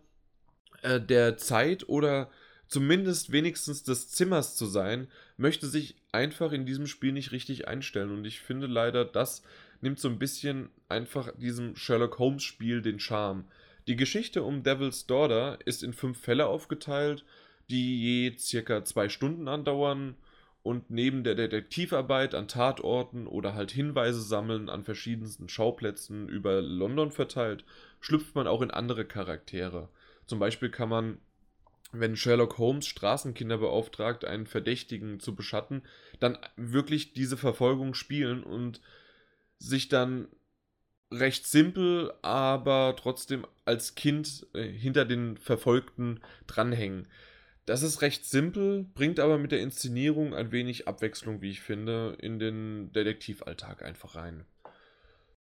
äh, 0.83 1.01
der 1.01 1.37
Zeit 1.37 1.89
oder 1.89 2.29
zumindest 2.67 3.31
wenigstens 3.31 3.83
des 3.83 4.09
Zimmers 4.09 4.55
zu 4.55 4.65
sein, 4.65 5.07
möchte 5.37 5.67
sich 5.67 5.95
einfach 6.11 6.51
in 6.51 6.65
diesem 6.65 6.87
Spiel 6.87 7.11
nicht 7.11 7.31
richtig 7.31 7.67
einstellen. 7.67 8.11
Und 8.11 8.25
ich 8.25 8.39
finde 8.39 8.67
leider, 8.67 9.05
das 9.05 9.43
nimmt 9.81 9.99
so 9.99 10.09
ein 10.09 10.19
bisschen 10.19 10.69
einfach 10.89 11.31
diesem 11.37 11.75
Sherlock 11.75 12.19
Holmes 12.19 12.43
Spiel 12.43 12.81
den 12.81 12.99
Charme. 12.99 13.45
Die 13.87 13.95
Geschichte 13.95 14.43
um 14.43 14.63
Devil's 14.63 15.05
Daughter 15.05 15.59
ist 15.65 15.83
in 15.83 15.93
fünf 15.93 16.19
Fälle 16.19 16.47
aufgeteilt, 16.47 17.23
die 17.69 18.01
je 18.01 18.37
circa 18.37 18.83
zwei 18.83 19.09
Stunden 19.09 19.47
andauern 19.47 20.15
und 20.63 20.89
neben 20.89 21.23
der 21.23 21.35
Detektivarbeit 21.35 22.35
an 22.35 22.49
Tatorten 22.49 23.27
oder 23.27 23.53
halt 23.53 23.71
Hinweise 23.71 24.21
sammeln 24.21 24.69
an 24.69 24.83
verschiedensten 24.83 25.47
Schauplätzen 25.47 26.27
über 26.27 26.61
London 26.61 27.11
verteilt, 27.11 27.63
schlüpft 28.01 28.35
man 28.35 28.47
auch 28.47 28.61
in 28.61 28.71
andere 28.71 29.05
Charaktere. 29.05 29.87
Zum 30.25 30.39
Beispiel 30.39 30.69
kann 30.69 30.89
man 30.89 31.19
wenn 31.91 32.15
Sherlock 32.15 32.57
Holmes 32.57 32.87
Straßenkinder 32.87 33.57
beauftragt, 33.57 34.25
einen 34.25 34.47
Verdächtigen 34.47 35.19
zu 35.19 35.35
beschatten, 35.35 35.83
dann 36.19 36.37
wirklich 36.55 37.13
diese 37.13 37.37
Verfolgung 37.37 37.93
spielen 37.93 38.43
und 38.43 38.81
sich 39.57 39.87
dann 39.87 40.27
recht 41.11 41.47
simpel, 41.47 42.13
aber 42.21 42.95
trotzdem 42.97 43.45
als 43.65 43.95
Kind 43.95 44.45
äh, 44.53 44.63
hinter 44.63 45.05
den 45.05 45.37
Verfolgten 45.37 46.19
dranhängen. 46.47 47.07
Das 47.65 47.81
ist 47.81 48.01
recht 48.01 48.25
simpel, 48.25 48.85
bringt 48.93 49.19
aber 49.19 49.37
mit 49.37 49.51
der 49.51 49.59
Inszenierung 49.59 50.33
ein 50.33 50.51
wenig 50.51 50.87
Abwechslung, 50.87 51.41
wie 51.41 51.51
ich 51.51 51.61
finde, 51.61 52.17
in 52.21 52.39
den 52.39 52.91
Detektivalltag 52.93 53.83
einfach 53.83 54.15
rein. 54.15 54.45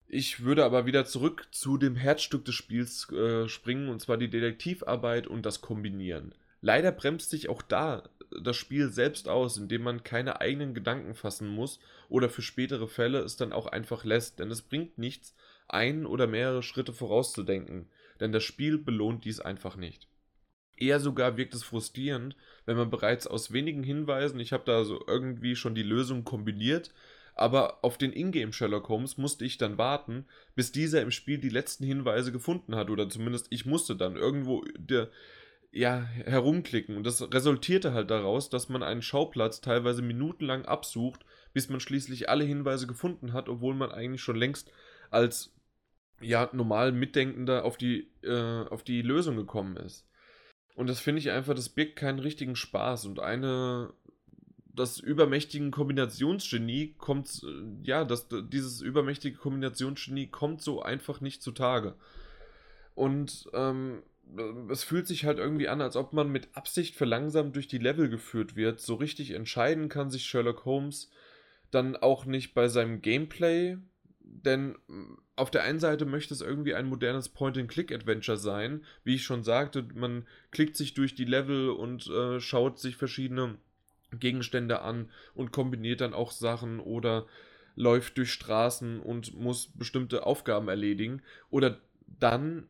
Ich 0.06 0.44
würde 0.44 0.64
aber 0.64 0.86
wieder 0.86 1.04
zurück 1.04 1.48
zu 1.50 1.76
dem 1.76 1.96
Herzstück 1.96 2.44
des 2.44 2.54
Spiels 2.54 3.10
äh, 3.10 3.48
springen, 3.48 3.88
und 3.88 4.00
zwar 4.00 4.16
die 4.16 4.30
Detektivarbeit 4.30 5.26
und 5.26 5.44
das 5.44 5.60
Kombinieren. 5.60 6.34
Leider 6.60 6.92
bremst 6.92 7.30
sich 7.30 7.48
auch 7.48 7.62
da 7.62 8.04
das 8.42 8.56
Spiel 8.56 8.90
selbst 8.90 9.28
aus, 9.28 9.56
indem 9.56 9.82
man 9.82 10.02
keine 10.02 10.40
eigenen 10.40 10.74
Gedanken 10.74 11.14
fassen 11.14 11.48
muss 11.48 11.78
oder 12.08 12.28
für 12.28 12.42
spätere 12.42 12.88
Fälle 12.88 13.20
es 13.20 13.36
dann 13.36 13.52
auch 13.52 13.66
einfach 13.66 14.04
lässt, 14.04 14.38
denn 14.38 14.50
es 14.50 14.62
bringt 14.62 14.98
nichts, 14.98 15.34
ein 15.68 16.06
oder 16.06 16.26
mehrere 16.26 16.62
Schritte 16.62 16.92
vorauszudenken, 16.92 17.88
denn 18.20 18.32
das 18.32 18.42
Spiel 18.42 18.78
belohnt 18.78 19.24
dies 19.24 19.40
einfach 19.40 19.76
nicht. 19.76 20.08
Eher 20.76 20.98
sogar 20.98 21.36
wirkt 21.36 21.54
es 21.54 21.62
frustrierend, 21.62 22.36
wenn 22.66 22.76
man 22.76 22.90
bereits 22.90 23.26
aus 23.26 23.52
wenigen 23.52 23.84
Hinweisen, 23.84 24.40
ich 24.40 24.52
habe 24.52 24.64
da 24.66 24.84
so 24.84 25.02
irgendwie 25.06 25.54
schon 25.54 25.74
die 25.74 25.84
Lösung 25.84 26.24
kombiniert, 26.24 26.92
aber 27.34 27.84
auf 27.84 27.98
den 27.98 28.12
Ingame 28.12 28.52
Sherlock 28.52 28.88
Holmes 28.88 29.18
musste 29.18 29.44
ich 29.44 29.58
dann 29.58 29.78
warten, 29.78 30.26
bis 30.54 30.72
dieser 30.72 31.02
im 31.02 31.10
Spiel 31.10 31.38
die 31.38 31.48
letzten 31.48 31.84
Hinweise 31.84 32.32
gefunden 32.32 32.76
hat 32.76 32.90
oder 32.90 33.08
zumindest 33.08 33.46
ich 33.50 33.66
musste 33.66 33.96
dann 33.96 34.16
irgendwo 34.16 34.64
der, 34.76 35.10
ja, 35.72 36.02
herumklicken 36.24 36.96
und 36.96 37.04
das 37.04 37.20
resultierte 37.32 37.92
halt 37.92 38.10
daraus, 38.10 38.50
dass 38.50 38.68
man 38.68 38.82
einen 38.82 39.02
Schauplatz 39.02 39.60
teilweise 39.60 40.02
minutenlang 40.02 40.64
absucht, 40.64 41.24
bis 41.52 41.68
man 41.68 41.80
schließlich 41.80 42.28
alle 42.28 42.44
Hinweise 42.44 42.86
gefunden 42.86 43.32
hat, 43.32 43.48
obwohl 43.48 43.74
man 43.74 43.90
eigentlich 43.90 44.22
schon 44.22 44.36
längst 44.36 44.70
als 45.10 45.52
ja, 46.20 46.48
normal 46.52 46.92
Mitdenkender 46.92 47.64
auf 47.64 47.76
die, 47.76 48.10
äh, 48.22 48.64
auf 48.68 48.84
die 48.84 49.02
Lösung 49.02 49.36
gekommen 49.36 49.76
ist. 49.76 50.06
Und 50.74 50.88
das 50.88 51.00
finde 51.00 51.20
ich 51.20 51.30
einfach, 51.30 51.54
das 51.54 51.68
birgt 51.68 51.96
keinen 51.96 52.18
richtigen 52.18 52.56
Spaß 52.56 53.06
und 53.06 53.20
eine 53.20 53.92
das 54.74 54.98
übermächtige 54.98 55.70
Kombinationsgenie 55.70 56.94
kommt, 56.98 57.42
äh, 57.44 57.86
ja, 57.86 58.04
das, 58.04 58.28
dieses 58.30 58.80
übermächtige 58.80 59.36
Kombinationsgenie 59.36 60.28
kommt 60.28 60.62
so 60.62 60.82
einfach 60.82 61.20
nicht 61.20 61.42
zutage. 61.42 61.94
Und 62.94 63.48
ähm, 63.52 64.02
es 64.70 64.84
fühlt 64.84 65.06
sich 65.06 65.24
halt 65.24 65.38
irgendwie 65.38 65.68
an, 65.68 65.80
als 65.80 65.96
ob 65.96 66.12
man 66.12 66.30
mit 66.30 66.48
Absicht 66.54 66.96
verlangsamt 66.96 67.56
durch 67.56 67.68
die 67.68 67.78
Level 67.78 68.08
geführt 68.08 68.56
wird. 68.56 68.80
So 68.80 68.94
richtig 68.94 69.32
entscheiden 69.32 69.88
kann 69.88 70.10
sich 70.10 70.24
Sherlock 70.24 70.64
Holmes 70.64 71.10
dann 71.70 71.96
auch 71.96 72.24
nicht 72.24 72.54
bei 72.54 72.68
seinem 72.68 73.02
Gameplay, 73.02 73.76
denn 74.20 74.76
mm, 74.86 75.18
auf 75.36 75.50
der 75.50 75.64
einen 75.64 75.80
Seite 75.80 76.06
möchte 76.06 76.32
es 76.32 76.40
irgendwie 76.40 76.74
ein 76.74 76.86
modernes 76.86 77.28
Point-and-Click-Adventure 77.28 78.38
sein. 78.38 78.84
Wie 79.02 79.16
ich 79.16 79.24
schon 79.24 79.42
sagte, 79.42 79.86
man 79.94 80.26
klickt 80.52 80.76
sich 80.76 80.94
durch 80.94 81.14
die 81.14 81.24
Level 81.24 81.70
und 81.70 82.06
äh, 82.06 82.40
schaut 82.40 82.78
sich 82.78 82.96
verschiedene 82.96 83.58
Gegenstände 84.20 84.82
an 84.82 85.10
und 85.34 85.52
kombiniert 85.52 86.00
dann 86.00 86.14
auch 86.14 86.30
Sachen 86.30 86.80
oder 86.80 87.26
läuft 87.76 88.18
durch 88.18 88.32
Straßen 88.32 89.00
und 89.00 89.38
muss 89.38 89.68
bestimmte 89.74 90.26
Aufgaben 90.26 90.68
erledigen. 90.68 91.22
Oder 91.50 91.80
dann 92.20 92.68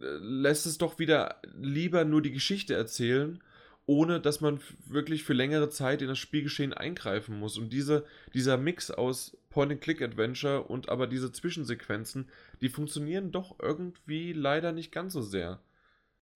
äh, 0.00 0.06
lässt 0.20 0.66
es 0.66 0.78
doch 0.78 0.98
wieder 0.98 1.40
lieber 1.54 2.04
nur 2.04 2.22
die 2.22 2.32
Geschichte 2.32 2.74
erzählen, 2.74 3.42
ohne 3.86 4.20
dass 4.20 4.40
man 4.40 4.60
wirklich 4.86 5.24
für 5.24 5.32
längere 5.32 5.68
Zeit 5.68 6.02
in 6.02 6.08
das 6.08 6.18
Spielgeschehen 6.18 6.72
eingreifen 6.72 7.38
muss. 7.38 7.58
Und 7.58 7.72
diese, 7.72 8.04
dieser 8.32 8.56
Mix 8.56 8.90
aus 8.90 9.36
Point-and-Click-Adventure 9.50 10.62
und 10.62 10.88
aber 10.88 11.06
diese 11.06 11.32
Zwischensequenzen, 11.32 12.28
die 12.60 12.68
funktionieren 12.68 13.32
doch 13.32 13.56
irgendwie 13.60 14.32
leider 14.32 14.72
nicht 14.72 14.92
ganz 14.92 15.12
so 15.12 15.20
sehr. 15.20 15.60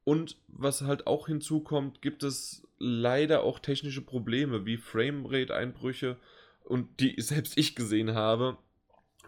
Und 0.07 0.37
was 0.47 0.83
halt 0.83 1.09
auch 1.09 1.27
hinzukommt, 1.27 2.01
gibt 2.01 2.23
es 2.23 2.63
leider 2.79 3.43
auch 3.43 3.59
technische 3.59 4.03
Probleme 4.03 4.65
wie 4.65 4.77
Framerate-Einbrüche 4.77 6.17
und 6.63 7.01
die 7.01 7.17
selbst 7.21 7.59
ich 7.59 7.75
gesehen 7.75 8.15
habe, 8.15 8.57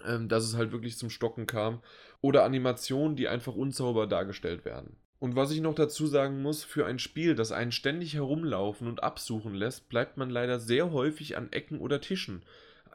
ähm, 0.07 0.29
dass 0.29 0.45
es 0.45 0.55
halt 0.55 0.71
wirklich 0.71 0.97
zum 0.97 1.11
Stocken 1.11 1.49
kam. 1.49 1.83
Oder 2.21 2.45
Animationen, 2.45 3.17
die 3.17 3.27
einfach 3.27 3.57
unsauber 3.57 4.07
dargestellt 4.07 4.65
werden. 4.65 4.95
Und 5.19 5.35
was 5.35 5.51
ich 5.51 5.61
noch 5.61 5.75
dazu 5.75 6.07
sagen 6.07 6.43
muss, 6.43 6.63
für 6.63 6.87
ein 6.87 7.01
Spiel, 7.01 7.35
das 7.35 7.51
einen 7.51 7.73
ständig 7.73 8.15
herumlaufen 8.15 8.87
und 8.87 9.03
absuchen 9.03 9.55
lässt, 9.55 9.89
bleibt 9.89 10.17
man 10.17 10.31
leider 10.31 10.61
sehr 10.61 10.93
häufig 10.93 11.37
an 11.37 11.51
Ecken 11.51 11.81
oder 11.81 12.01
Tischen 12.01 12.43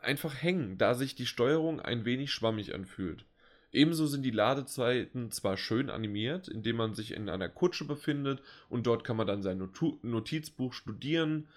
einfach 0.01 0.41
hängen, 0.41 0.77
da 0.77 0.93
sich 0.93 1.15
die 1.15 1.25
Steuerung 1.25 1.81
ein 1.81 2.05
wenig 2.05 2.31
schwammig 2.31 2.73
anfühlt. 2.73 3.25
Ebenso 3.73 4.05
sind 4.05 4.21
die 4.21 4.31
Ladezeiten 4.31 5.31
zwar 5.31 5.57
schön 5.57 5.89
animiert, 5.89 6.47
indem 6.47 6.75
man 6.77 6.93
sich 6.93 7.11
in 7.11 7.27
einer 7.27 7.49
Kutsche 7.49 7.85
befindet 7.85 8.41
und 8.69 8.85
dort 8.85 9.03
kann 9.03 9.17
man 9.17 9.25
dann 9.25 9.41
sein 9.41 9.67
Notizbuch 10.03 10.73
studieren, 10.73 11.47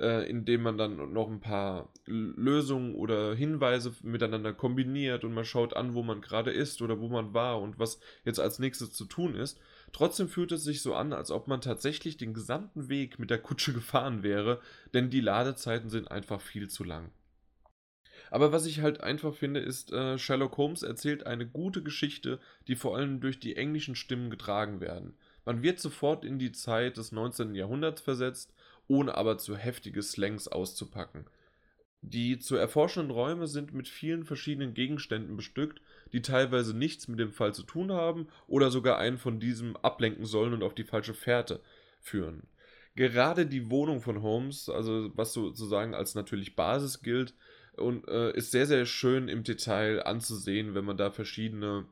äh, 0.00 0.28
indem 0.28 0.62
man 0.62 0.76
dann 0.76 1.12
noch 1.12 1.30
ein 1.30 1.40
paar 1.40 1.92
Lösungen 2.04 2.96
oder 2.96 3.36
Hinweise 3.36 3.94
miteinander 4.02 4.52
kombiniert 4.52 5.22
und 5.22 5.34
man 5.34 5.44
schaut 5.44 5.76
an, 5.76 5.94
wo 5.94 6.02
man 6.02 6.20
gerade 6.20 6.50
ist 6.50 6.82
oder 6.82 6.98
wo 7.00 7.08
man 7.08 7.32
war 7.32 7.60
und 7.60 7.78
was 7.78 8.00
jetzt 8.24 8.40
als 8.40 8.58
nächstes 8.58 8.92
zu 8.92 9.04
tun 9.04 9.36
ist. 9.36 9.60
Trotzdem 9.92 10.28
fühlt 10.28 10.50
es 10.50 10.64
sich 10.64 10.82
so 10.82 10.96
an, 10.96 11.12
als 11.12 11.30
ob 11.30 11.46
man 11.46 11.60
tatsächlich 11.60 12.16
den 12.16 12.34
gesamten 12.34 12.88
Weg 12.88 13.20
mit 13.20 13.30
der 13.30 13.38
Kutsche 13.38 13.72
gefahren 13.74 14.24
wäre, 14.24 14.60
denn 14.94 15.10
die 15.10 15.20
Ladezeiten 15.20 15.90
sind 15.90 16.10
einfach 16.10 16.40
viel 16.40 16.68
zu 16.68 16.82
lang. 16.82 17.12
Aber 18.32 18.50
was 18.50 18.64
ich 18.64 18.80
halt 18.80 19.02
einfach 19.02 19.34
finde, 19.34 19.60
ist, 19.60 19.92
äh, 19.92 20.16
Sherlock 20.16 20.56
Holmes 20.56 20.82
erzählt 20.82 21.26
eine 21.26 21.46
gute 21.46 21.82
Geschichte, 21.82 22.40
die 22.66 22.76
vor 22.76 22.96
allem 22.96 23.20
durch 23.20 23.38
die 23.38 23.56
englischen 23.56 23.94
Stimmen 23.94 24.30
getragen 24.30 24.80
werden. 24.80 25.12
Man 25.44 25.62
wird 25.62 25.78
sofort 25.80 26.24
in 26.24 26.38
die 26.38 26.50
Zeit 26.50 26.96
des 26.96 27.12
19. 27.12 27.54
Jahrhunderts 27.54 28.00
versetzt, 28.00 28.54
ohne 28.88 29.18
aber 29.18 29.36
zu 29.36 29.54
heftige 29.54 30.02
Slangs 30.02 30.48
auszupacken. 30.48 31.26
Die 32.00 32.38
zu 32.38 32.56
erforschenden 32.56 33.10
Räume 33.10 33.46
sind 33.48 33.74
mit 33.74 33.86
vielen 33.86 34.24
verschiedenen 34.24 34.72
Gegenständen 34.72 35.36
bestückt, 35.36 35.82
die 36.14 36.22
teilweise 36.22 36.74
nichts 36.74 37.08
mit 37.08 37.18
dem 37.18 37.32
Fall 37.32 37.52
zu 37.52 37.64
tun 37.64 37.92
haben 37.92 38.28
oder 38.46 38.70
sogar 38.70 38.96
einen 38.96 39.18
von 39.18 39.40
diesem 39.40 39.76
ablenken 39.76 40.24
sollen 40.24 40.54
und 40.54 40.62
auf 40.62 40.74
die 40.74 40.84
falsche 40.84 41.12
Fährte 41.12 41.60
führen. 42.00 42.44
Gerade 42.94 43.44
die 43.44 43.68
Wohnung 43.68 44.00
von 44.00 44.22
Holmes, 44.22 44.70
also 44.70 45.10
was 45.16 45.34
sozusagen 45.34 45.94
als 45.94 46.14
natürlich 46.14 46.56
Basis 46.56 47.02
gilt, 47.02 47.34
und 47.76 48.06
äh, 48.08 48.32
ist 48.36 48.50
sehr, 48.50 48.66
sehr 48.66 48.86
schön 48.86 49.28
im 49.28 49.44
Detail 49.44 50.02
anzusehen, 50.04 50.74
wenn 50.74 50.84
man 50.84 50.96
da 50.96 51.10
verschiedene 51.10 51.86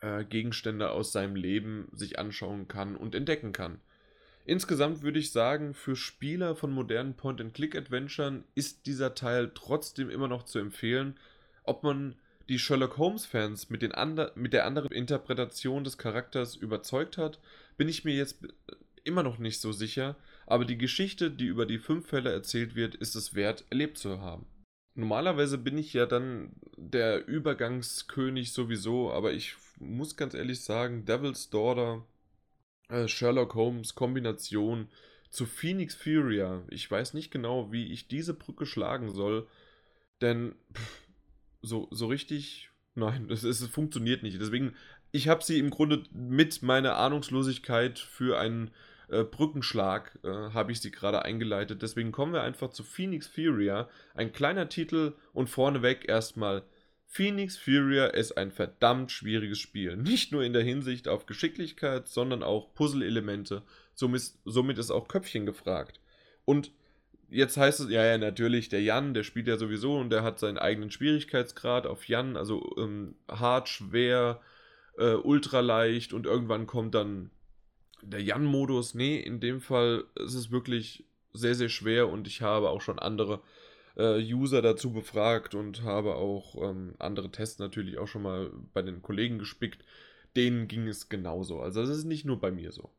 äh, 0.00 0.24
Gegenstände 0.24 0.90
aus 0.90 1.12
seinem 1.12 1.36
Leben 1.36 1.88
sich 1.92 2.18
anschauen 2.18 2.68
kann 2.68 2.96
und 2.96 3.14
entdecken 3.14 3.52
kann. 3.52 3.80
Insgesamt 4.46 5.02
würde 5.02 5.18
ich 5.18 5.32
sagen, 5.32 5.72
für 5.72 5.96
Spieler 5.96 6.54
von 6.54 6.70
modernen 6.70 7.16
Point-and-Click-Adventuren 7.16 8.44
ist 8.54 8.86
dieser 8.86 9.14
Teil 9.14 9.52
trotzdem 9.54 10.10
immer 10.10 10.28
noch 10.28 10.44
zu 10.44 10.58
empfehlen. 10.58 11.18
Ob 11.62 11.82
man 11.82 12.16
die 12.50 12.58
Sherlock 12.58 12.98
Holmes-Fans 12.98 13.70
mit, 13.70 13.82
mit 14.34 14.52
der 14.52 14.66
anderen 14.66 14.92
Interpretation 14.92 15.82
des 15.82 15.96
Charakters 15.96 16.56
überzeugt 16.56 17.16
hat, 17.16 17.38
bin 17.78 17.88
ich 17.88 18.04
mir 18.04 18.14
jetzt 18.14 18.36
immer 19.02 19.22
noch 19.22 19.38
nicht 19.38 19.60
so 19.60 19.72
sicher, 19.72 20.16
aber 20.46 20.66
die 20.66 20.78
Geschichte, 20.78 21.30
die 21.30 21.46
über 21.46 21.64
die 21.64 21.78
fünf 21.78 22.06
Fälle 22.06 22.30
erzählt 22.30 22.74
wird, 22.74 22.94
ist 22.94 23.14
es 23.14 23.34
wert, 23.34 23.64
erlebt 23.70 23.96
zu 23.96 24.20
haben. 24.20 24.46
Normalerweise 24.94 25.58
bin 25.58 25.76
ich 25.76 25.92
ja 25.92 26.06
dann 26.06 26.52
der 26.76 27.26
Übergangskönig 27.26 28.52
sowieso, 28.52 29.12
aber 29.12 29.32
ich 29.32 29.56
muss 29.78 30.16
ganz 30.16 30.34
ehrlich 30.34 30.62
sagen, 30.62 31.04
Devil's 31.04 31.50
Daughter, 31.50 32.04
äh, 32.88 33.08
Sherlock 33.08 33.54
Holmes 33.54 33.94
Kombination 33.96 34.88
zu 35.30 35.46
Phoenix 35.46 35.96
Furia. 35.96 36.62
Ich 36.70 36.88
weiß 36.88 37.14
nicht 37.14 37.32
genau, 37.32 37.72
wie 37.72 37.92
ich 37.92 38.06
diese 38.06 38.34
Brücke 38.34 38.66
schlagen 38.66 39.10
soll, 39.12 39.48
denn 40.20 40.54
pff, 40.72 41.00
so, 41.62 41.88
so 41.90 42.06
richtig, 42.06 42.70
nein, 42.94 43.28
es, 43.30 43.42
es 43.42 43.66
funktioniert 43.66 44.22
nicht. 44.22 44.40
Deswegen, 44.40 44.74
ich 45.10 45.28
habe 45.28 45.42
sie 45.42 45.58
im 45.58 45.70
Grunde 45.70 46.04
mit 46.12 46.62
meiner 46.62 46.96
Ahnungslosigkeit 46.96 47.98
für 47.98 48.38
einen 48.38 48.70
äh, 49.08 49.24
Brückenschlag 49.24 50.18
äh, 50.24 50.28
habe 50.28 50.72
ich 50.72 50.80
sie 50.80 50.90
gerade 50.90 51.24
eingeleitet. 51.24 51.82
Deswegen 51.82 52.12
kommen 52.12 52.32
wir 52.32 52.42
einfach 52.42 52.70
zu 52.70 52.82
Phoenix 52.82 53.26
Furia. 53.26 53.88
Ein 54.14 54.32
kleiner 54.32 54.68
Titel 54.68 55.14
und 55.32 55.48
vorneweg 55.48 56.08
erstmal. 56.08 56.62
Phoenix 57.06 57.56
Furia 57.56 58.06
ist 58.06 58.32
ein 58.32 58.50
verdammt 58.50 59.12
schwieriges 59.12 59.58
Spiel. 59.58 59.96
Nicht 59.98 60.32
nur 60.32 60.42
in 60.42 60.52
der 60.52 60.62
Hinsicht 60.62 61.08
auf 61.08 61.26
Geschicklichkeit, 61.26 62.08
sondern 62.08 62.42
auch 62.42 62.74
Puzzle-Elemente. 62.74 63.62
Somit, 63.94 64.78
ist 64.78 64.90
auch 64.90 65.06
Köpfchen 65.06 65.46
gefragt. 65.46 66.00
Und 66.44 66.72
jetzt 67.30 67.56
heißt 67.56 67.80
es, 67.80 67.90
ja, 67.90 68.04
ja, 68.04 68.18
natürlich, 68.18 68.68
der 68.68 68.82
Jan, 68.82 69.14
der 69.14 69.22
spielt 69.22 69.46
ja 69.46 69.56
sowieso 69.56 69.96
und 69.96 70.10
der 70.10 70.22
hat 70.22 70.38
seinen 70.38 70.58
eigenen 70.58 70.90
Schwierigkeitsgrad 70.90 71.86
auf 71.86 72.08
Jan, 72.08 72.36
also 72.36 72.74
ähm, 72.78 73.14
hart, 73.28 73.68
schwer, 73.68 74.40
äh, 74.98 75.14
ultra 75.14 75.60
leicht 75.60 76.12
und 76.12 76.26
irgendwann 76.26 76.66
kommt 76.66 76.94
dann 76.94 77.30
der 78.14 78.22
Jan-Modus, 78.22 78.94
nee, 78.94 79.18
in 79.18 79.40
dem 79.40 79.60
Fall 79.60 80.04
ist 80.14 80.34
es 80.34 80.50
wirklich 80.50 81.04
sehr, 81.32 81.56
sehr 81.56 81.68
schwer 81.68 82.08
und 82.08 82.28
ich 82.28 82.42
habe 82.42 82.70
auch 82.70 82.80
schon 82.80 83.00
andere 83.00 83.42
äh, 83.96 84.22
User 84.22 84.62
dazu 84.62 84.92
befragt 84.92 85.54
und 85.54 85.82
habe 85.82 86.14
auch 86.14 86.54
ähm, 86.62 86.94
andere 86.98 87.30
Tests 87.30 87.58
natürlich 87.58 87.98
auch 87.98 88.06
schon 88.06 88.22
mal 88.22 88.50
bei 88.72 88.82
den 88.82 89.02
Kollegen 89.02 89.38
gespickt. 89.38 89.84
Denen 90.36 90.68
ging 90.68 90.86
es 90.86 91.08
genauso. 91.08 91.60
Also 91.60 91.82
es 91.82 91.90
ist 91.90 92.04
nicht 92.04 92.24
nur 92.24 92.40
bei 92.40 92.50
mir 92.50 92.70
so. 92.70 92.90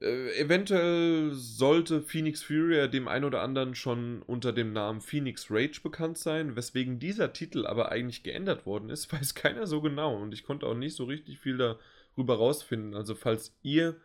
Äh, 0.00 0.36
eventuell 0.40 1.30
sollte 1.32 2.02
Phoenix 2.02 2.42
Fury 2.42 2.90
dem 2.90 3.06
einen 3.06 3.24
oder 3.24 3.42
anderen 3.42 3.76
schon 3.76 4.22
unter 4.22 4.52
dem 4.52 4.72
Namen 4.72 5.00
Phoenix 5.00 5.46
Rage 5.50 5.80
bekannt 5.82 6.18
sein, 6.18 6.56
weswegen 6.56 6.98
dieser 6.98 7.32
Titel 7.32 7.66
aber 7.66 7.92
eigentlich 7.92 8.24
geändert 8.24 8.66
worden 8.66 8.90
ist, 8.90 9.12
weiß 9.12 9.36
keiner 9.36 9.68
so 9.68 9.80
genau 9.80 10.20
und 10.20 10.34
ich 10.34 10.42
konnte 10.42 10.66
auch 10.66 10.74
nicht 10.74 10.96
so 10.96 11.04
richtig 11.04 11.38
viel 11.38 11.58
darüber 11.58 12.36
rausfinden. 12.36 12.94
Also 12.94 13.14
falls 13.14 13.56
ihr 13.62 13.96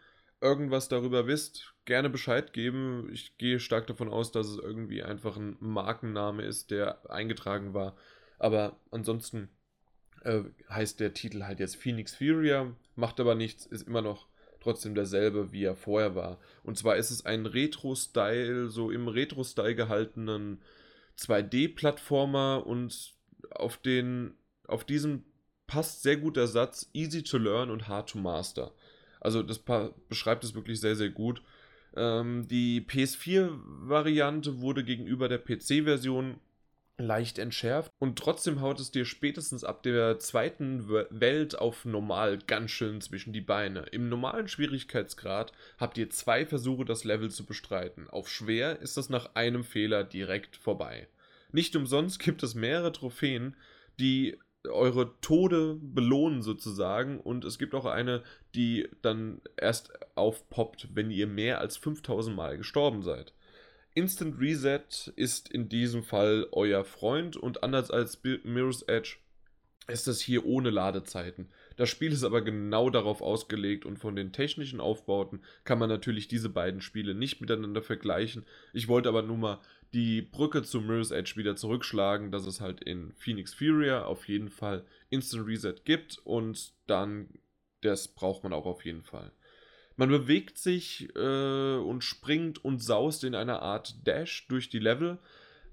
irgendwas 0.42 0.88
darüber 0.90 1.28
wisst, 1.28 1.74
gerne 1.86 2.10
Bescheid 2.10 2.54
geben. 2.54 3.10
Ich 3.12 3.38
gehe 3.38 3.60
stark 3.60 3.88
davon 3.88 4.10
aus, 4.10 4.32
dass 4.32 4.48
es 4.48 4.58
irgendwie 4.58 5.04
einfach 5.04 5.38
ein 5.38 5.58
Markenname 5.60 6.44
ist, 6.44 6.72
der 6.72 7.10
eingetragen 7.10 7.74
war. 7.74 7.96
Aber 8.38 8.80
ansonsten 8.92 9.50
äh, 10.24 10.42
heißt 10.70 11.00
der 11.00 11.14
Titel 11.14 11.44
halt 11.44 11.60
jetzt 11.60 11.78
Phoenix 11.78 12.16
Furia, 12.16 12.76
macht 12.96 13.20
aber 13.20 13.36
nichts, 13.36 13.66
ist 13.66 13.88
immer 13.88 14.02
noch 14.02 14.28
trotzdem 14.60 14.96
derselbe, 14.96 15.52
wie 15.52 15.64
er 15.64 15.76
vorher 15.76 16.16
war. 16.16 16.40
Und 16.64 16.78
zwar 16.78 16.98
ist 16.98 17.12
es 17.12 17.26
ein 17.26 17.46
Retro-Style, 17.46 18.70
so 18.70 18.92
im 18.92 19.08
Retro-Style 19.08 19.76
gehaltenen 19.76 20.62
2D-Plattformer 21.18 22.66
und 22.66 23.14
auf 23.52 23.78
den, 23.78 24.36
auf 24.68 24.84
diesem 24.84 25.24
passt 25.68 26.04
sehr 26.04 26.18
gut 26.18 26.38
der 26.38 26.48
Satz 26.48 26.90
easy 26.94 27.24
to 27.24 27.38
learn 27.38 27.70
und 27.70 27.88
hard 27.88 28.10
to 28.10 28.18
master. 28.18 28.74
Also 29.20 29.44
das 29.44 29.62
beschreibt 30.10 30.44
es 30.44 30.56
wirklich 30.56 30.80
sehr, 30.80 30.96
sehr 30.96 31.10
gut. 31.10 31.42
Ähm, 31.96 32.48
die 32.48 32.82
PS4-Variante 32.82 34.62
wurde 34.62 34.84
gegenüber 34.84 35.28
der 35.28 35.40
PC-Version 35.40 36.40
leicht 37.00 37.38
entschärft 37.38 37.92
und 38.00 38.18
trotzdem 38.18 38.60
haut 38.60 38.80
es 38.80 38.90
dir 38.90 39.06
spätestens 39.06 39.64
ab 39.64 39.84
der 39.84 40.18
zweiten 40.18 40.90
Welt 40.90 41.58
auf 41.58 41.86
normal 41.86 42.40
ganz 42.40 42.72
schön 42.72 43.02
zwischen 43.02 43.34
die 43.34 43.42
Beine. 43.42 43.82
Im 43.92 44.10
normalen 44.10 44.48
Schwierigkeitsgrad 44.48 45.54
habt 45.78 45.98
ihr 45.98 46.10
zwei 46.10 46.46
Versuche, 46.46 46.86
das 46.86 47.04
Level 47.04 47.30
zu 47.30 47.46
bestreiten. 47.46 48.10
Auf 48.10 48.30
schwer 48.30 48.80
ist 48.80 48.98
das 48.98 49.10
nach 49.10 49.36
einem 49.36 49.64
Fehler 49.64 50.04
direkt 50.04 50.58
vorbei. 50.58 51.08
Nicht 51.52 51.76
umsonst 51.76 52.20
gibt 52.20 52.42
es 52.42 52.56
mehrere 52.56 52.92
Trophäen, 52.92 53.56
die 54.00 54.38
eure 54.68 55.20
Tode 55.22 55.78
belohnen 55.82 56.42
sozusagen 56.42 57.20
und 57.20 57.46
es 57.46 57.58
gibt 57.58 57.74
auch 57.76 57.86
eine, 57.86 58.24
die 58.56 58.88
dann 59.02 59.42
erst 59.58 59.92
aufpoppt, 60.16 60.90
wenn 60.94 61.12
ihr 61.12 61.28
mehr 61.28 61.60
als 61.60 61.78
5000 61.78 62.36
Mal 62.36 62.58
gestorben 62.58 63.02
seid. 63.04 63.34
Instant 63.94 64.40
Reset 64.40 65.12
ist 65.16 65.50
in 65.50 65.70
diesem 65.70 66.04
Fall 66.04 66.48
euer 66.52 66.84
Freund 66.84 67.36
und 67.36 67.64
anders 67.64 67.90
als 67.90 68.22
Mirror's 68.44 68.84
Edge 68.84 69.18
ist 69.88 70.08
das 70.08 70.20
hier 70.20 70.46
ohne 70.46 70.70
Ladezeiten. 70.70 71.50
Das 71.78 71.90
Spiel 71.90 72.12
ist 72.12 72.24
aber 72.24 72.42
genau 72.42 72.90
darauf 72.90 73.22
ausgelegt 73.22 73.86
und 73.86 73.98
von 73.98 74.16
den 74.16 74.34
technischen 74.34 74.80
Aufbauten 74.80 75.42
kann 75.64 75.80
man 75.80 75.90
natürlich 75.90 76.28
diese 76.28 76.50
beiden 76.50 76.82
Spiele 76.82 77.16
nicht 77.16 77.40
miteinander 77.40 77.82
vergleichen. 77.82 78.46
Ich 78.74 78.88
wollte 78.88 79.10
aber 79.10 79.22
nur 79.22 79.38
mal 79.38 79.62
die 79.94 80.22
Brücke 80.22 80.64
zu 80.64 80.82
Mirror's 80.82 81.12
Edge 81.12 81.34
wieder 81.36 81.56
zurückschlagen, 81.56 82.32
dass 82.32 82.46
es 82.46 82.62
halt 82.62 82.84
in 82.84 83.14
Phoenix 83.14 83.54
Furia 83.54 84.06
auf 84.06 84.28
jeden 84.28 84.50
Fall 84.50 84.86
Instant 85.10 85.48
Reset 85.48 85.76
gibt 85.86 86.20
und 86.24 86.74
dann 86.88 87.30
das 87.82 88.08
braucht 88.08 88.44
man 88.44 88.54
auch 88.54 88.66
auf 88.66 88.86
jeden 88.86 89.04
Fall. 89.04 89.32
Man 89.96 90.10
bewegt 90.10 90.58
sich 90.58 91.10
äh, 91.16 91.76
und 91.78 92.04
springt 92.04 92.64
und 92.64 92.84
saust 92.84 93.24
in 93.24 93.36
einer 93.36 93.62
Art 93.62 94.06
Dash 94.06 94.48
durch 94.48 94.70
die 94.70 94.80
Level. 94.80 95.18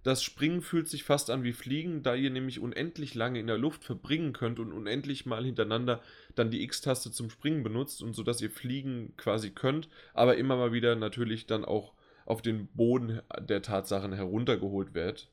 Das 0.03 0.23
Springen 0.23 0.61
fühlt 0.61 0.89
sich 0.89 1.03
fast 1.03 1.31
an 1.31 1.45
wie 1.45 1.53
Fliegen, 1.53 2.03
da 2.03 2.15
ihr 2.15 2.31
nämlich 2.31 2.61
unendlich 2.61 3.15
lange 3.15 3.41
in 3.41 3.47
der 3.47 3.59
Luft 3.59 3.85
verbringen 3.85 4.33
könnt 4.35 4.59
und 4.59 4.73
unendlich 4.73 5.25
mal 5.25 5.45
hintereinander 5.45 6.03
dann 6.35 6.51
die 6.51 6.63
X-Taste 6.63 7.11
zum 7.11 7.31
Springen 7.31 7.63
benutzt 7.63 8.03
und 8.03 8.15
so 8.15 8.23
dass 8.23 8.41
ihr 8.41 8.51
fliegen 8.51 9.15
quasi 9.17 9.51
könnt, 9.51 9.89
aber 10.13 10.37
immer 10.37 10.57
mal 10.57 10.73
wieder 10.73 10.95
natürlich 10.95 11.47
dann 11.47 11.65
auch 11.65 11.95
auf 12.25 12.43
den 12.43 12.69
Boden 12.69 13.21
der 13.41 13.63
Tatsachen 13.63 14.13
heruntergeholt 14.13 14.95
werd, 14.95 15.31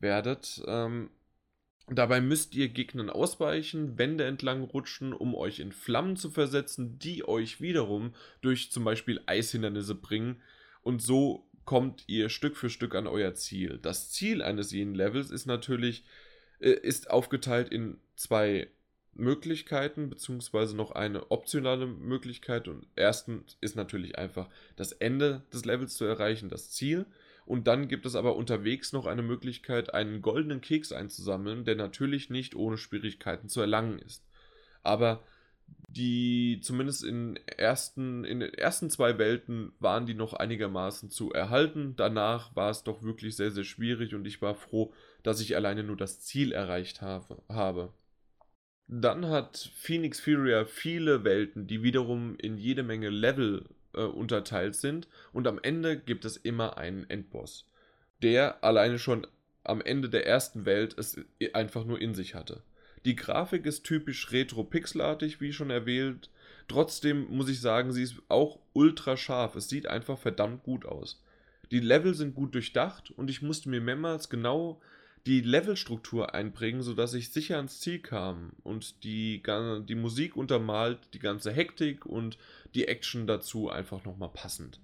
werdet. 0.00 0.62
Ähm, 0.66 1.10
dabei 1.88 2.20
müsst 2.20 2.54
ihr 2.54 2.68
Gegnern 2.68 3.10
ausweichen, 3.10 3.98
Wände 3.98 4.24
entlang 4.24 4.62
rutschen, 4.62 5.12
um 5.12 5.34
euch 5.34 5.60
in 5.60 5.72
Flammen 5.72 6.16
zu 6.16 6.30
versetzen, 6.30 6.98
die 6.98 7.26
euch 7.26 7.60
wiederum 7.60 8.14
durch 8.40 8.70
zum 8.70 8.84
Beispiel 8.84 9.20
Eishindernisse 9.26 9.94
bringen 9.94 10.40
und 10.82 11.02
so 11.02 11.46
kommt 11.64 12.04
ihr 12.06 12.28
Stück 12.28 12.56
für 12.56 12.70
Stück 12.70 12.94
an 12.94 13.06
euer 13.06 13.34
Ziel. 13.34 13.78
Das 13.80 14.10
Ziel 14.10 14.42
eines 14.42 14.70
jeden 14.70 14.94
Levels 14.94 15.30
ist 15.30 15.46
natürlich, 15.46 16.04
äh, 16.60 16.70
ist 16.70 17.10
aufgeteilt 17.10 17.70
in 17.70 17.98
zwei 18.16 18.68
Möglichkeiten, 19.14 20.10
beziehungsweise 20.10 20.76
noch 20.76 20.92
eine 20.92 21.30
optionale 21.30 21.86
Möglichkeit. 21.86 22.68
Und 22.68 22.86
erstens 22.96 23.56
ist 23.60 23.76
natürlich 23.76 24.18
einfach 24.18 24.48
das 24.76 24.92
Ende 24.92 25.42
des 25.52 25.64
Levels 25.64 25.94
zu 25.94 26.04
erreichen, 26.04 26.48
das 26.48 26.70
Ziel. 26.70 27.06
Und 27.46 27.66
dann 27.66 27.88
gibt 27.88 28.06
es 28.06 28.14
aber 28.16 28.36
unterwegs 28.36 28.92
noch 28.92 29.06
eine 29.06 29.22
Möglichkeit, 29.22 29.92
einen 29.92 30.22
goldenen 30.22 30.60
Keks 30.60 30.92
einzusammeln, 30.92 31.64
der 31.64 31.76
natürlich 31.76 32.30
nicht 32.30 32.54
ohne 32.54 32.78
Schwierigkeiten 32.78 33.48
zu 33.48 33.60
erlangen 33.60 33.98
ist. 33.98 34.24
Aber 34.82 35.22
die 35.88 36.60
zumindest 36.62 37.04
in, 37.04 37.36
ersten, 37.46 38.24
in 38.24 38.40
den 38.40 38.52
ersten 38.52 38.90
zwei 38.90 39.16
Welten 39.18 39.72
waren 39.78 40.06
die 40.06 40.14
noch 40.14 40.34
einigermaßen 40.34 41.10
zu 41.10 41.32
erhalten. 41.32 41.94
Danach 41.96 42.54
war 42.56 42.70
es 42.70 42.82
doch 42.82 43.02
wirklich 43.02 43.36
sehr, 43.36 43.50
sehr 43.50 43.64
schwierig 43.64 44.14
und 44.14 44.26
ich 44.26 44.42
war 44.42 44.54
froh, 44.54 44.92
dass 45.22 45.40
ich 45.40 45.54
alleine 45.54 45.84
nur 45.84 45.96
das 45.96 46.20
Ziel 46.20 46.52
erreicht 46.52 47.00
habe. 47.00 47.92
Dann 48.86 49.28
hat 49.28 49.70
Phoenix 49.76 50.20
Furia 50.20 50.66
viele 50.66 51.24
Welten, 51.24 51.66
die 51.66 51.82
wiederum 51.82 52.36
in 52.36 52.58
jede 52.58 52.82
Menge 52.82 53.08
Level 53.08 53.64
äh, 53.94 54.02
unterteilt 54.02 54.74
sind 54.76 55.08
und 55.32 55.46
am 55.46 55.58
Ende 55.62 55.98
gibt 55.98 56.24
es 56.24 56.36
immer 56.36 56.76
einen 56.76 57.08
Endboss, 57.08 57.66
der 58.22 58.62
alleine 58.62 58.98
schon 58.98 59.26
am 59.64 59.80
Ende 59.80 60.10
der 60.10 60.26
ersten 60.26 60.66
Welt 60.66 60.94
es 60.98 61.18
einfach 61.54 61.84
nur 61.84 62.00
in 62.00 62.14
sich 62.14 62.34
hatte. 62.34 62.62
Die 63.04 63.16
Grafik 63.16 63.66
ist 63.66 63.84
typisch 63.84 64.32
retro-pixelartig, 64.32 65.40
wie 65.40 65.52
schon 65.52 65.70
erwähnt. 65.70 66.30
Trotzdem 66.68 67.26
muss 67.28 67.48
ich 67.48 67.60
sagen, 67.60 67.92
sie 67.92 68.02
ist 68.02 68.16
auch 68.28 68.58
ultra 68.72 69.16
scharf. 69.16 69.56
Es 69.56 69.68
sieht 69.68 69.86
einfach 69.86 70.18
verdammt 70.18 70.62
gut 70.62 70.86
aus. 70.86 71.22
Die 71.70 71.80
Level 71.80 72.14
sind 72.14 72.34
gut 72.34 72.54
durchdacht 72.54 73.10
und 73.10 73.28
ich 73.28 73.42
musste 73.42 73.68
mir 73.68 73.80
mehrmals 73.80 74.30
genau 74.30 74.80
die 75.26 75.40
Levelstruktur 75.40 76.34
einbringen, 76.34 76.82
sodass 76.82 77.14
ich 77.14 77.30
sicher 77.30 77.56
ans 77.56 77.80
Ziel 77.80 77.98
kam 77.98 78.52
und 78.62 79.04
die, 79.04 79.42
die 79.88 79.94
Musik 79.94 80.36
untermalt, 80.36 80.98
die 81.14 81.18
ganze 81.18 81.50
Hektik 81.50 82.04
und 82.04 82.36
die 82.74 82.88
Action 82.88 83.26
dazu 83.26 83.70
einfach 83.70 84.04
nochmal 84.04 84.28
passend. 84.28 84.80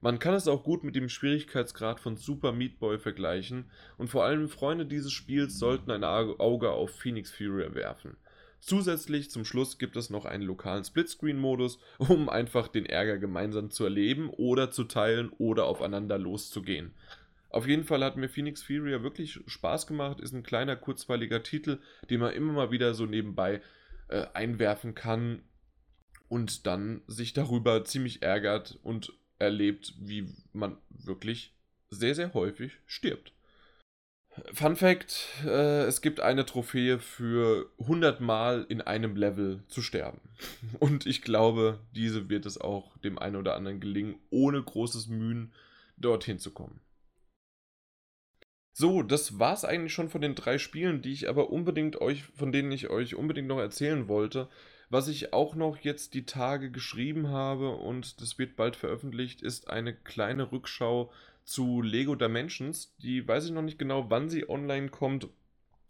Man 0.00 0.18
kann 0.18 0.34
es 0.34 0.46
auch 0.46 0.62
gut 0.62 0.84
mit 0.84 0.94
dem 0.94 1.08
Schwierigkeitsgrad 1.08 1.98
von 1.98 2.16
Super 2.16 2.52
Meat 2.52 2.78
Boy 2.78 2.98
vergleichen 2.98 3.64
und 3.96 4.08
vor 4.08 4.24
allem 4.24 4.48
Freunde 4.48 4.86
dieses 4.86 5.10
Spiels 5.10 5.58
sollten 5.58 5.90
ein 5.90 6.04
Auge 6.04 6.70
auf 6.70 6.90
Phoenix 6.90 7.32
Fury 7.32 7.74
werfen. 7.74 8.16
Zusätzlich 8.60 9.30
zum 9.30 9.44
Schluss 9.44 9.78
gibt 9.78 9.96
es 9.96 10.10
noch 10.10 10.24
einen 10.24 10.42
lokalen 10.42 10.84
Splitscreen-Modus, 10.84 11.78
um 11.98 12.28
einfach 12.28 12.68
den 12.68 12.86
Ärger 12.86 13.18
gemeinsam 13.18 13.70
zu 13.70 13.84
erleben 13.84 14.30
oder 14.30 14.70
zu 14.70 14.84
teilen 14.84 15.30
oder 15.38 15.64
aufeinander 15.64 16.18
loszugehen. 16.18 16.92
Auf 17.50 17.66
jeden 17.66 17.84
Fall 17.84 18.04
hat 18.04 18.16
mir 18.16 18.28
Phoenix 18.28 18.62
Fury 18.62 19.02
wirklich 19.02 19.40
Spaß 19.46 19.86
gemacht, 19.86 20.20
ist 20.20 20.32
ein 20.32 20.42
kleiner, 20.42 20.76
kurzweiliger 20.76 21.42
Titel, 21.42 21.78
den 22.10 22.20
man 22.20 22.34
immer 22.34 22.52
mal 22.52 22.70
wieder 22.70 22.94
so 22.94 23.06
nebenbei 23.06 23.62
äh, 24.08 24.26
einwerfen 24.34 24.94
kann 24.94 25.42
und 26.28 26.66
dann 26.66 27.02
sich 27.06 27.32
darüber 27.32 27.84
ziemlich 27.84 28.22
ärgert 28.22 28.78
und 28.82 29.12
erlebt, 29.38 29.94
wie 29.98 30.34
man 30.52 30.76
wirklich 30.90 31.54
sehr, 31.90 32.14
sehr 32.14 32.34
häufig 32.34 32.72
stirbt. 32.86 33.32
Fun 34.52 34.76
Fact: 34.76 35.26
äh, 35.44 35.84
Es 35.84 36.00
gibt 36.00 36.20
eine 36.20 36.46
Trophäe 36.46 36.98
für 36.98 37.70
100 37.80 38.20
Mal 38.20 38.66
in 38.68 38.80
einem 38.80 39.16
Level 39.16 39.64
zu 39.68 39.82
sterben. 39.82 40.20
Und 40.78 41.06
ich 41.06 41.22
glaube, 41.22 41.80
diese 41.94 42.28
wird 42.28 42.46
es 42.46 42.60
auch 42.60 42.96
dem 42.98 43.18
einen 43.18 43.36
oder 43.36 43.56
anderen 43.56 43.80
gelingen, 43.80 44.16
ohne 44.30 44.62
großes 44.62 45.08
Mühen 45.08 45.52
dorthin 45.96 46.38
zu 46.38 46.52
kommen. 46.52 46.80
So, 48.80 49.02
das 49.02 49.40
war 49.40 49.54
es 49.54 49.64
eigentlich 49.64 49.92
schon 49.92 50.08
von 50.08 50.20
den 50.20 50.36
drei 50.36 50.56
Spielen, 50.56 51.02
die 51.02 51.12
ich 51.12 51.28
aber 51.28 51.50
unbedingt 51.50 52.00
euch, 52.00 52.22
von 52.22 52.52
denen 52.52 52.70
ich 52.70 52.90
euch 52.90 53.16
unbedingt 53.16 53.48
noch 53.48 53.58
erzählen 53.58 54.06
wollte. 54.06 54.48
Was 54.88 55.08
ich 55.08 55.32
auch 55.32 55.56
noch 55.56 55.78
jetzt 55.78 56.14
die 56.14 56.26
Tage 56.26 56.70
geschrieben 56.70 57.26
habe 57.26 57.70
und 57.70 58.20
das 58.20 58.38
wird 58.38 58.54
bald 58.54 58.76
veröffentlicht, 58.76 59.42
ist 59.42 59.68
eine 59.68 59.92
kleine 59.92 60.52
Rückschau 60.52 61.10
zu 61.44 61.82
Lego 61.82 62.14
Dimensions. 62.14 62.94
Die 62.98 63.26
weiß 63.26 63.46
ich 63.46 63.50
noch 63.50 63.62
nicht 63.62 63.80
genau, 63.80 64.10
wann 64.10 64.28
sie 64.28 64.48
online 64.48 64.90
kommt. 64.90 65.26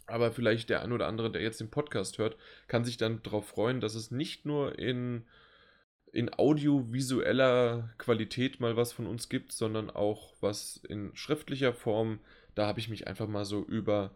Aber 0.07 0.33
vielleicht 0.33 0.70
der 0.70 0.81
ein 0.81 0.92
oder 0.92 1.09
andere, 1.09 1.31
der 1.31 1.42
jetzt 1.42 1.61
den 1.61 1.68
Podcast 1.68 2.16
hört, 2.16 2.38
kann 2.68 2.87
sich 2.87 2.96
dann 2.96 3.22
darauf 3.22 3.48
freuen, 3.48 3.83
dass 3.83 3.96
es 3.96 4.11
nicht 4.11 4.46
nur 4.46 4.79
in, 4.79 5.27
in 6.11 6.33
audiovisueller 6.33 7.90
Qualität 7.98 8.61
mal 8.61 8.79
was 8.79 8.94
von 8.94 9.07
uns 9.07 9.29
gibt, 9.29 9.53
sondern 9.53 9.90
auch 9.90 10.33
was 10.40 10.81
in 10.88 11.14
schriftlicher 11.14 11.74
Form. 11.74 12.20
Da 12.58 12.66
habe 12.66 12.80
ich 12.80 12.88
mich 12.88 13.06
einfach 13.06 13.28
mal 13.28 13.44
so 13.44 13.64
über 13.64 14.10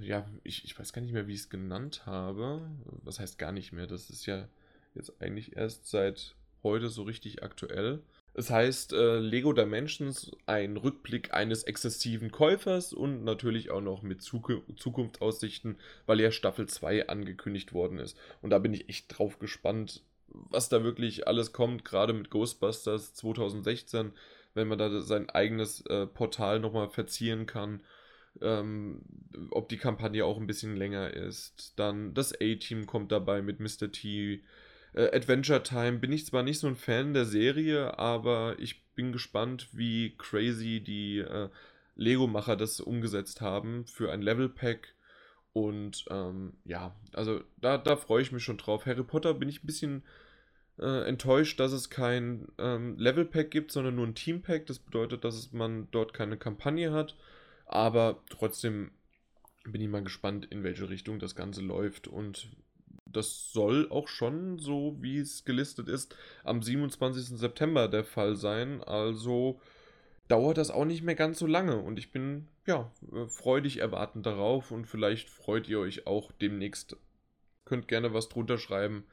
ja, 0.00 0.28
ich, 0.44 0.64
ich 0.64 0.78
weiß 0.78 0.92
gar 0.92 1.02
nicht 1.02 1.12
mehr, 1.12 1.26
wie 1.26 1.34
ich 1.34 1.40
es 1.40 1.50
genannt 1.50 2.06
habe. 2.06 2.62
Was 3.02 3.18
heißt 3.18 3.36
gar 3.36 3.50
nicht 3.50 3.72
mehr? 3.72 3.88
Das 3.88 4.10
ist 4.10 4.26
ja 4.26 4.46
jetzt 4.94 5.20
eigentlich 5.20 5.56
erst 5.56 5.88
seit 5.88 6.36
heute 6.62 6.88
so 6.88 7.02
richtig 7.02 7.42
aktuell. 7.42 8.00
Es 8.32 8.50
heißt 8.50 8.92
äh, 8.92 9.18
Lego 9.18 9.52
Dimensions, 9.52 10.30
ein 10.46 10.76
Rückblick 10.76 11.34
eines 11.34 11.64
exzessiven 11.64 12.30
Käufers 12.30 12.92
und 12.92 13.24
natürlich 13.24 13.72
auch 13.72 13.80
noch 13.80 14.02
mit 14.02 14.22
Zuk 14.22 14.62
Zukunftsaussichten, 14.76 15.78
weil 16.06 16.20
ja 16.20 16.30
Staffel 16.30 16.68
2 16.68 17.08
angekündigt 17.08 17.72
worden 17.72 17.98
ist. 17.98 18.16
Und 18.40 18.50
da 18.50 18.60
bin 18.60 18.72
ich 18.72 18.88
echt 18.88 19.18
drauf 19.18 19.40
gespannt, 19.40 20.04
was 20.28 20.68
da 20.68 20.84
wirklich 20.84 21.26
alles 21.26 21.52
kommt, 21.52 21.84
gerade 21.84 22.12
mit 22.12 22.30
Ghostbusters 22.30 23.14
2016, 23.14 24.12
wenn 24.54 24.68
man 24.68 24.78
da 24.78 25.00
sein 25.00 25.30
eigenes 25.30 25.84
äh, 25.86 26.06
Portal 26.06 26.60
nochmal 26.60 26.88
verzieren 26.88 27.46
kann. 27.46 27.82
Ähm, 28.40 29.02
ob 29.50 29.68
die 29.68 29.76
Kampagne 29.76 30.24
auch 30.24 30.38
ein 30.38 30.46
bisschen 30.46 30.76
länger 30.76 31.12
ist. 31.12 31.74
Dann 31.78 32.14
das 32.14 32.32
A-Team 32.32 32.86
kommt 32.86 33.12
dabei 33.12 33.42
mit 33.42 33.60
Mr. 33.60 33.92
T. 33.92 34.42
Äh, 34.94 35.16
Adventure 35.16 35.62
Time 35.62 35.98
bin 35.98 36.12
ich 36.12 36.26
zwar 36.26 36.42
nicht 36.42 36.58
so 36.58 36.66
ein 36.66 36.76
Fan 36.76 37.14
der 37.14 37.26
Serie, 37.26 37.98
aber 37.98 38.56
ich 38.58 38.82
bin 38.94 39.12
gespannt, 39.12 39.68
wie 39.72 40.16
crazy 40.16 40.80
die 40.80 41.18
äh, 41.18 41.48
Lego-Macher 41.96 42.56
das 42.56 42.80
umgesetzt 42.80 43.40
haben 43.40 43.86
für 43.86 44.12
ein 44.12 44.22
Level-Pack. 44.22 44.94
Und 45.52 46.06
ähm, 46.10 46.54
ja, 46.64 46.94
also 47.12 47.42
da, 47.60 47.76
da 47.76 47.96
freue 47.96 48.22
ich 48.22 48.32
mich 48.32 48.42
schon 48.42 48.56
drauf. 48.56 48.86
Harry 48.86 49.02
Potter 49.02 49.34
bin 49.34 49.48
ich 49.48 49.62
ein 49.62 49.66
bisschen 49.66 50.02
äh, 50.82 51.04
enttäuscht, 51.04 51.60
dass 51.60 51.72
es 51.72 51.90
kein 51.90 52.48
ähm, 52.58 52.98
Level 52.98 53.24
Pack 53.24 53.50
gibt, 53.50 53.72
sondern 53.72 53.94
nur 53.94 54.06
ein 54.06 54.14
Team 54.14 54.42
Pack. 54.42 54.66
Das 54.66 54.78
bedeutet, 54.78 55.24
dass 55.24 55.52
man 55.52 55.88
dort 55.92 56.12
keine 56.12 56.36
Kampagne 56.36 56.92
hat. 56.92 57.16
Aber 57.66 58.22
trotzdem 58.28 58.90
bin 59.64 59.80
ich 59.80 59.88
mal 59.88 60.02
gespannt, 60.02 60.46
in 60.46 60.64
welche 60.64 60.88
Richtung 60.88 61.18
das 61.18 61.34
Ganze 61.34 61.62
läuft. 61.62 62.08
Und 62.08 62.48
das 63.06 63.52
soll 63.52 63.88
auch 63.90 64.08
schon, 64.08 64.58
so 64.58 64.96
wie 65.00 65.18
es 65.18 65.44
gelistet 65.44 65.88
ist, 65.88 66.16
am 66.44 66.62
27. 66.62 67.38
September 67.38 67.88
der 67.88 68.04
Fall 68.04 68.36
sein. 68.36 68.82
Also 68.82 69.60
dauert 70.28 70.58
das 70.58 70.70
auch 70.70 70.84
nicht 70.84 71.02
mehr 71.02 71.14
ganz 71.14 71.38
so 71.38 71.46
lange. 71.46 71.76
Und 71.76 71.98
ich 71.98 72.10
bin, 72.10 72.48
ja, 72.66 72.90
äh, 73.12 73.26
freudig 73.28 73.78
erwartend 73.78 74.26
darauf. 74.26 74.70
Und 74.70 74.86
vielleicht 74.86 75.30
freut 75.30 75.68
ihr 75.68 75.78
euch 75.78 76.06
auch 76.06 76.32
demnächst. 76.32 76.96
Könnt 77.64 77.86
gerne 77.86 78.12
was 78.12 78.28
drunter 78.28 78.58
schreiben. 78.58 79.04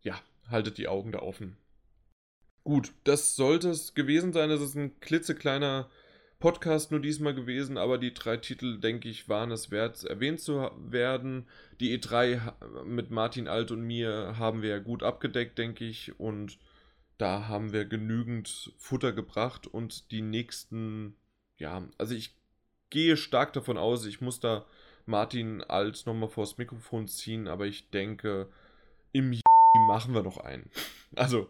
Ja, 0.00 0.20
haltet 0.48 0.78
die 0.78 0.88
Augen 0.88 1.12
da 1.12 1.20
offen. 1.20 1.56
Gut, 2.64 2.92
das 3.04 3.36
sollte 3.36 3.70
es 3.70 3.94
gewesen 3.94 4.32
sein. 4.32 4.50
Das 4.50 4.60
ist 4.60 4.74
ein 4.74 5.00
klitzekleiner 5.00 5.88
Podcast 6.38 6.92
nur 6.92 7.00
diesmal 7.00 7.34
gewesen, 7.34 7.76
aber 7.78 7.98
die 7.98 8.14
drei 8.14 8.36
Titel, 8.36 8.78
denke 8.78 9.08
ich, 9.08 9.28
waren 9.28 9.50
es 9.50 9.70
wert, 9.72 10.04
erwähnt 10.04 10.40
zu 10.40 10.70
werden. 10.78 11.48
Die 11.80 11.98
E3 11.98 12.84
mit 12.84 13.10
Martin 13.10 13.48
Alt 13.48 13.72
und 13.72 13.82
mir 13.82 14.34
haben 14.38 14.62
wir 14.62 14.70
ja 14.70 14.78
gut 14.78 15.02
abgedeckt, 15.02 15.58
denke 15.58 15.84
ich, 15.84 16.18
und 16.20 16.58
da 17.16 17.48
haben 17.48 17.72
wir 17.72 17.84
genügend 17.84 18.72
Futter 18.76 19.12
gebracht 19.12 19.66
und 19.66 20.12
die 20.12 20.22
nächsten, 20.22 21.16
ja, 21.56 21.82
also 21.98 22.14
ich 22.14 22.36
gehe 22.90 23.16
stark 23.16 23.52
davon 23.52 23.76
aus, 23.76 24.06
ich 24.06 24.20
muss 24.20 24.38
da 24.38 24.64
Martin 25.06 25.62
Alt 25.64 26.04
nochmal 26.06 26.28
vors 26.28 26.56
Mikrofon 26.56 27.08
ziehen, 27.08 27.48
aber 27.48 27.66
ich 27.66 27.90
denke, 27.90 28.48
im 29.10 29.30
machen 29.86 30.14
wir 30.14 30.22
noch 30.22 30.38
einen. 30.38 30.70
Also, 31.14 31.48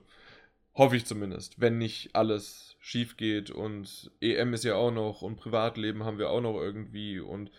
hoffe 0.74 0.96
ich 0.96 1.04
zumindest, 1.06 1.60
wenn 1.60 1.78
nicht 1.78 2.14
alles 2.14 2.76
schief 2.78 3.16
geht 3.16 3.50
und 3.50 4.10
EM 4.20 4.54
ist 4.54 4.64
ja 4.64 4.76
auch 4.76 4.92
noch 4.92 5.22
und 5.22 5.36
Privatleben 5.36 6.04
haben 6.04 6.18
wir 6.18 6.30
auch 6.30 6.40
noch 6.40 6.58
irgendwie 6.58 7.18
und 7.18 7.50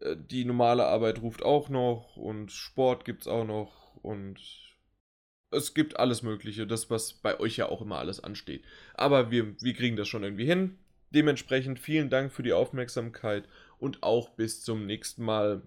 äh, 0.00 0.16
die 0.16 0.44
normale 0.44 0.86
Arbeit 0.86 1.20
ruft 1.20 1.42
auch 1.42 1.68
noch 1.68 2.16
und 2.16 2.52
Sport 2.52 3.04
gibt 3.04 3.22
es 3.22 3.28
auch 3.28 3.44
noch 3.44 3.96
und 4.02 4.40
es 5.50 5.74
gibt 5.74 5.98
alles 5.98 6.22
Mögliche, 6.22 6.66
das 6.66 6.90
was 6.90 7.14
bei 7.14 7.40
euch 7.40 7.56
ja 7.56 7.68
auch 7.68 7.80
immer 7.80 7.98
alles 7.98 8.22
ansteht. 8.22 8.64
Aber 8.94 9.30
wir, 9.30 9.60
wir 9.60 9.74
kriegen 9.74 9.96
das 9.96 10.08
schon 10.08 10.22
irgendwie 10.22 10.44
hin. 10.44 10.78
Dementsprechend 11.10 11.80
vielen 11.80 12.10
Dank 12.10 12.32
für 12.32 12.42
die 12.42 12.52
Aufmerksamkeit 12.52 13.48
und 13.78 14.02
auch 14.02 14.30
bis 14.30 14.62
zum 14.62 14.86
nächsten 14.86 15.24
Mal. 15.24 15.62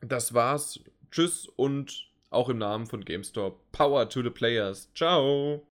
Das 0.00 0.32
war's. 0.32 0.80
Tschüss 1.10 1.46
und 1.46 2.09
auch 2.30 2.48
im 2.48 2.58
Namen 2.58 2.86
von 2.86 3.04
GameStop. 3.04 3.60
Power 3.72 4.08
to 4.08 4.22
the 4.22 4.30
Players. 4.30 4.90
Ciao. 4.94 5.62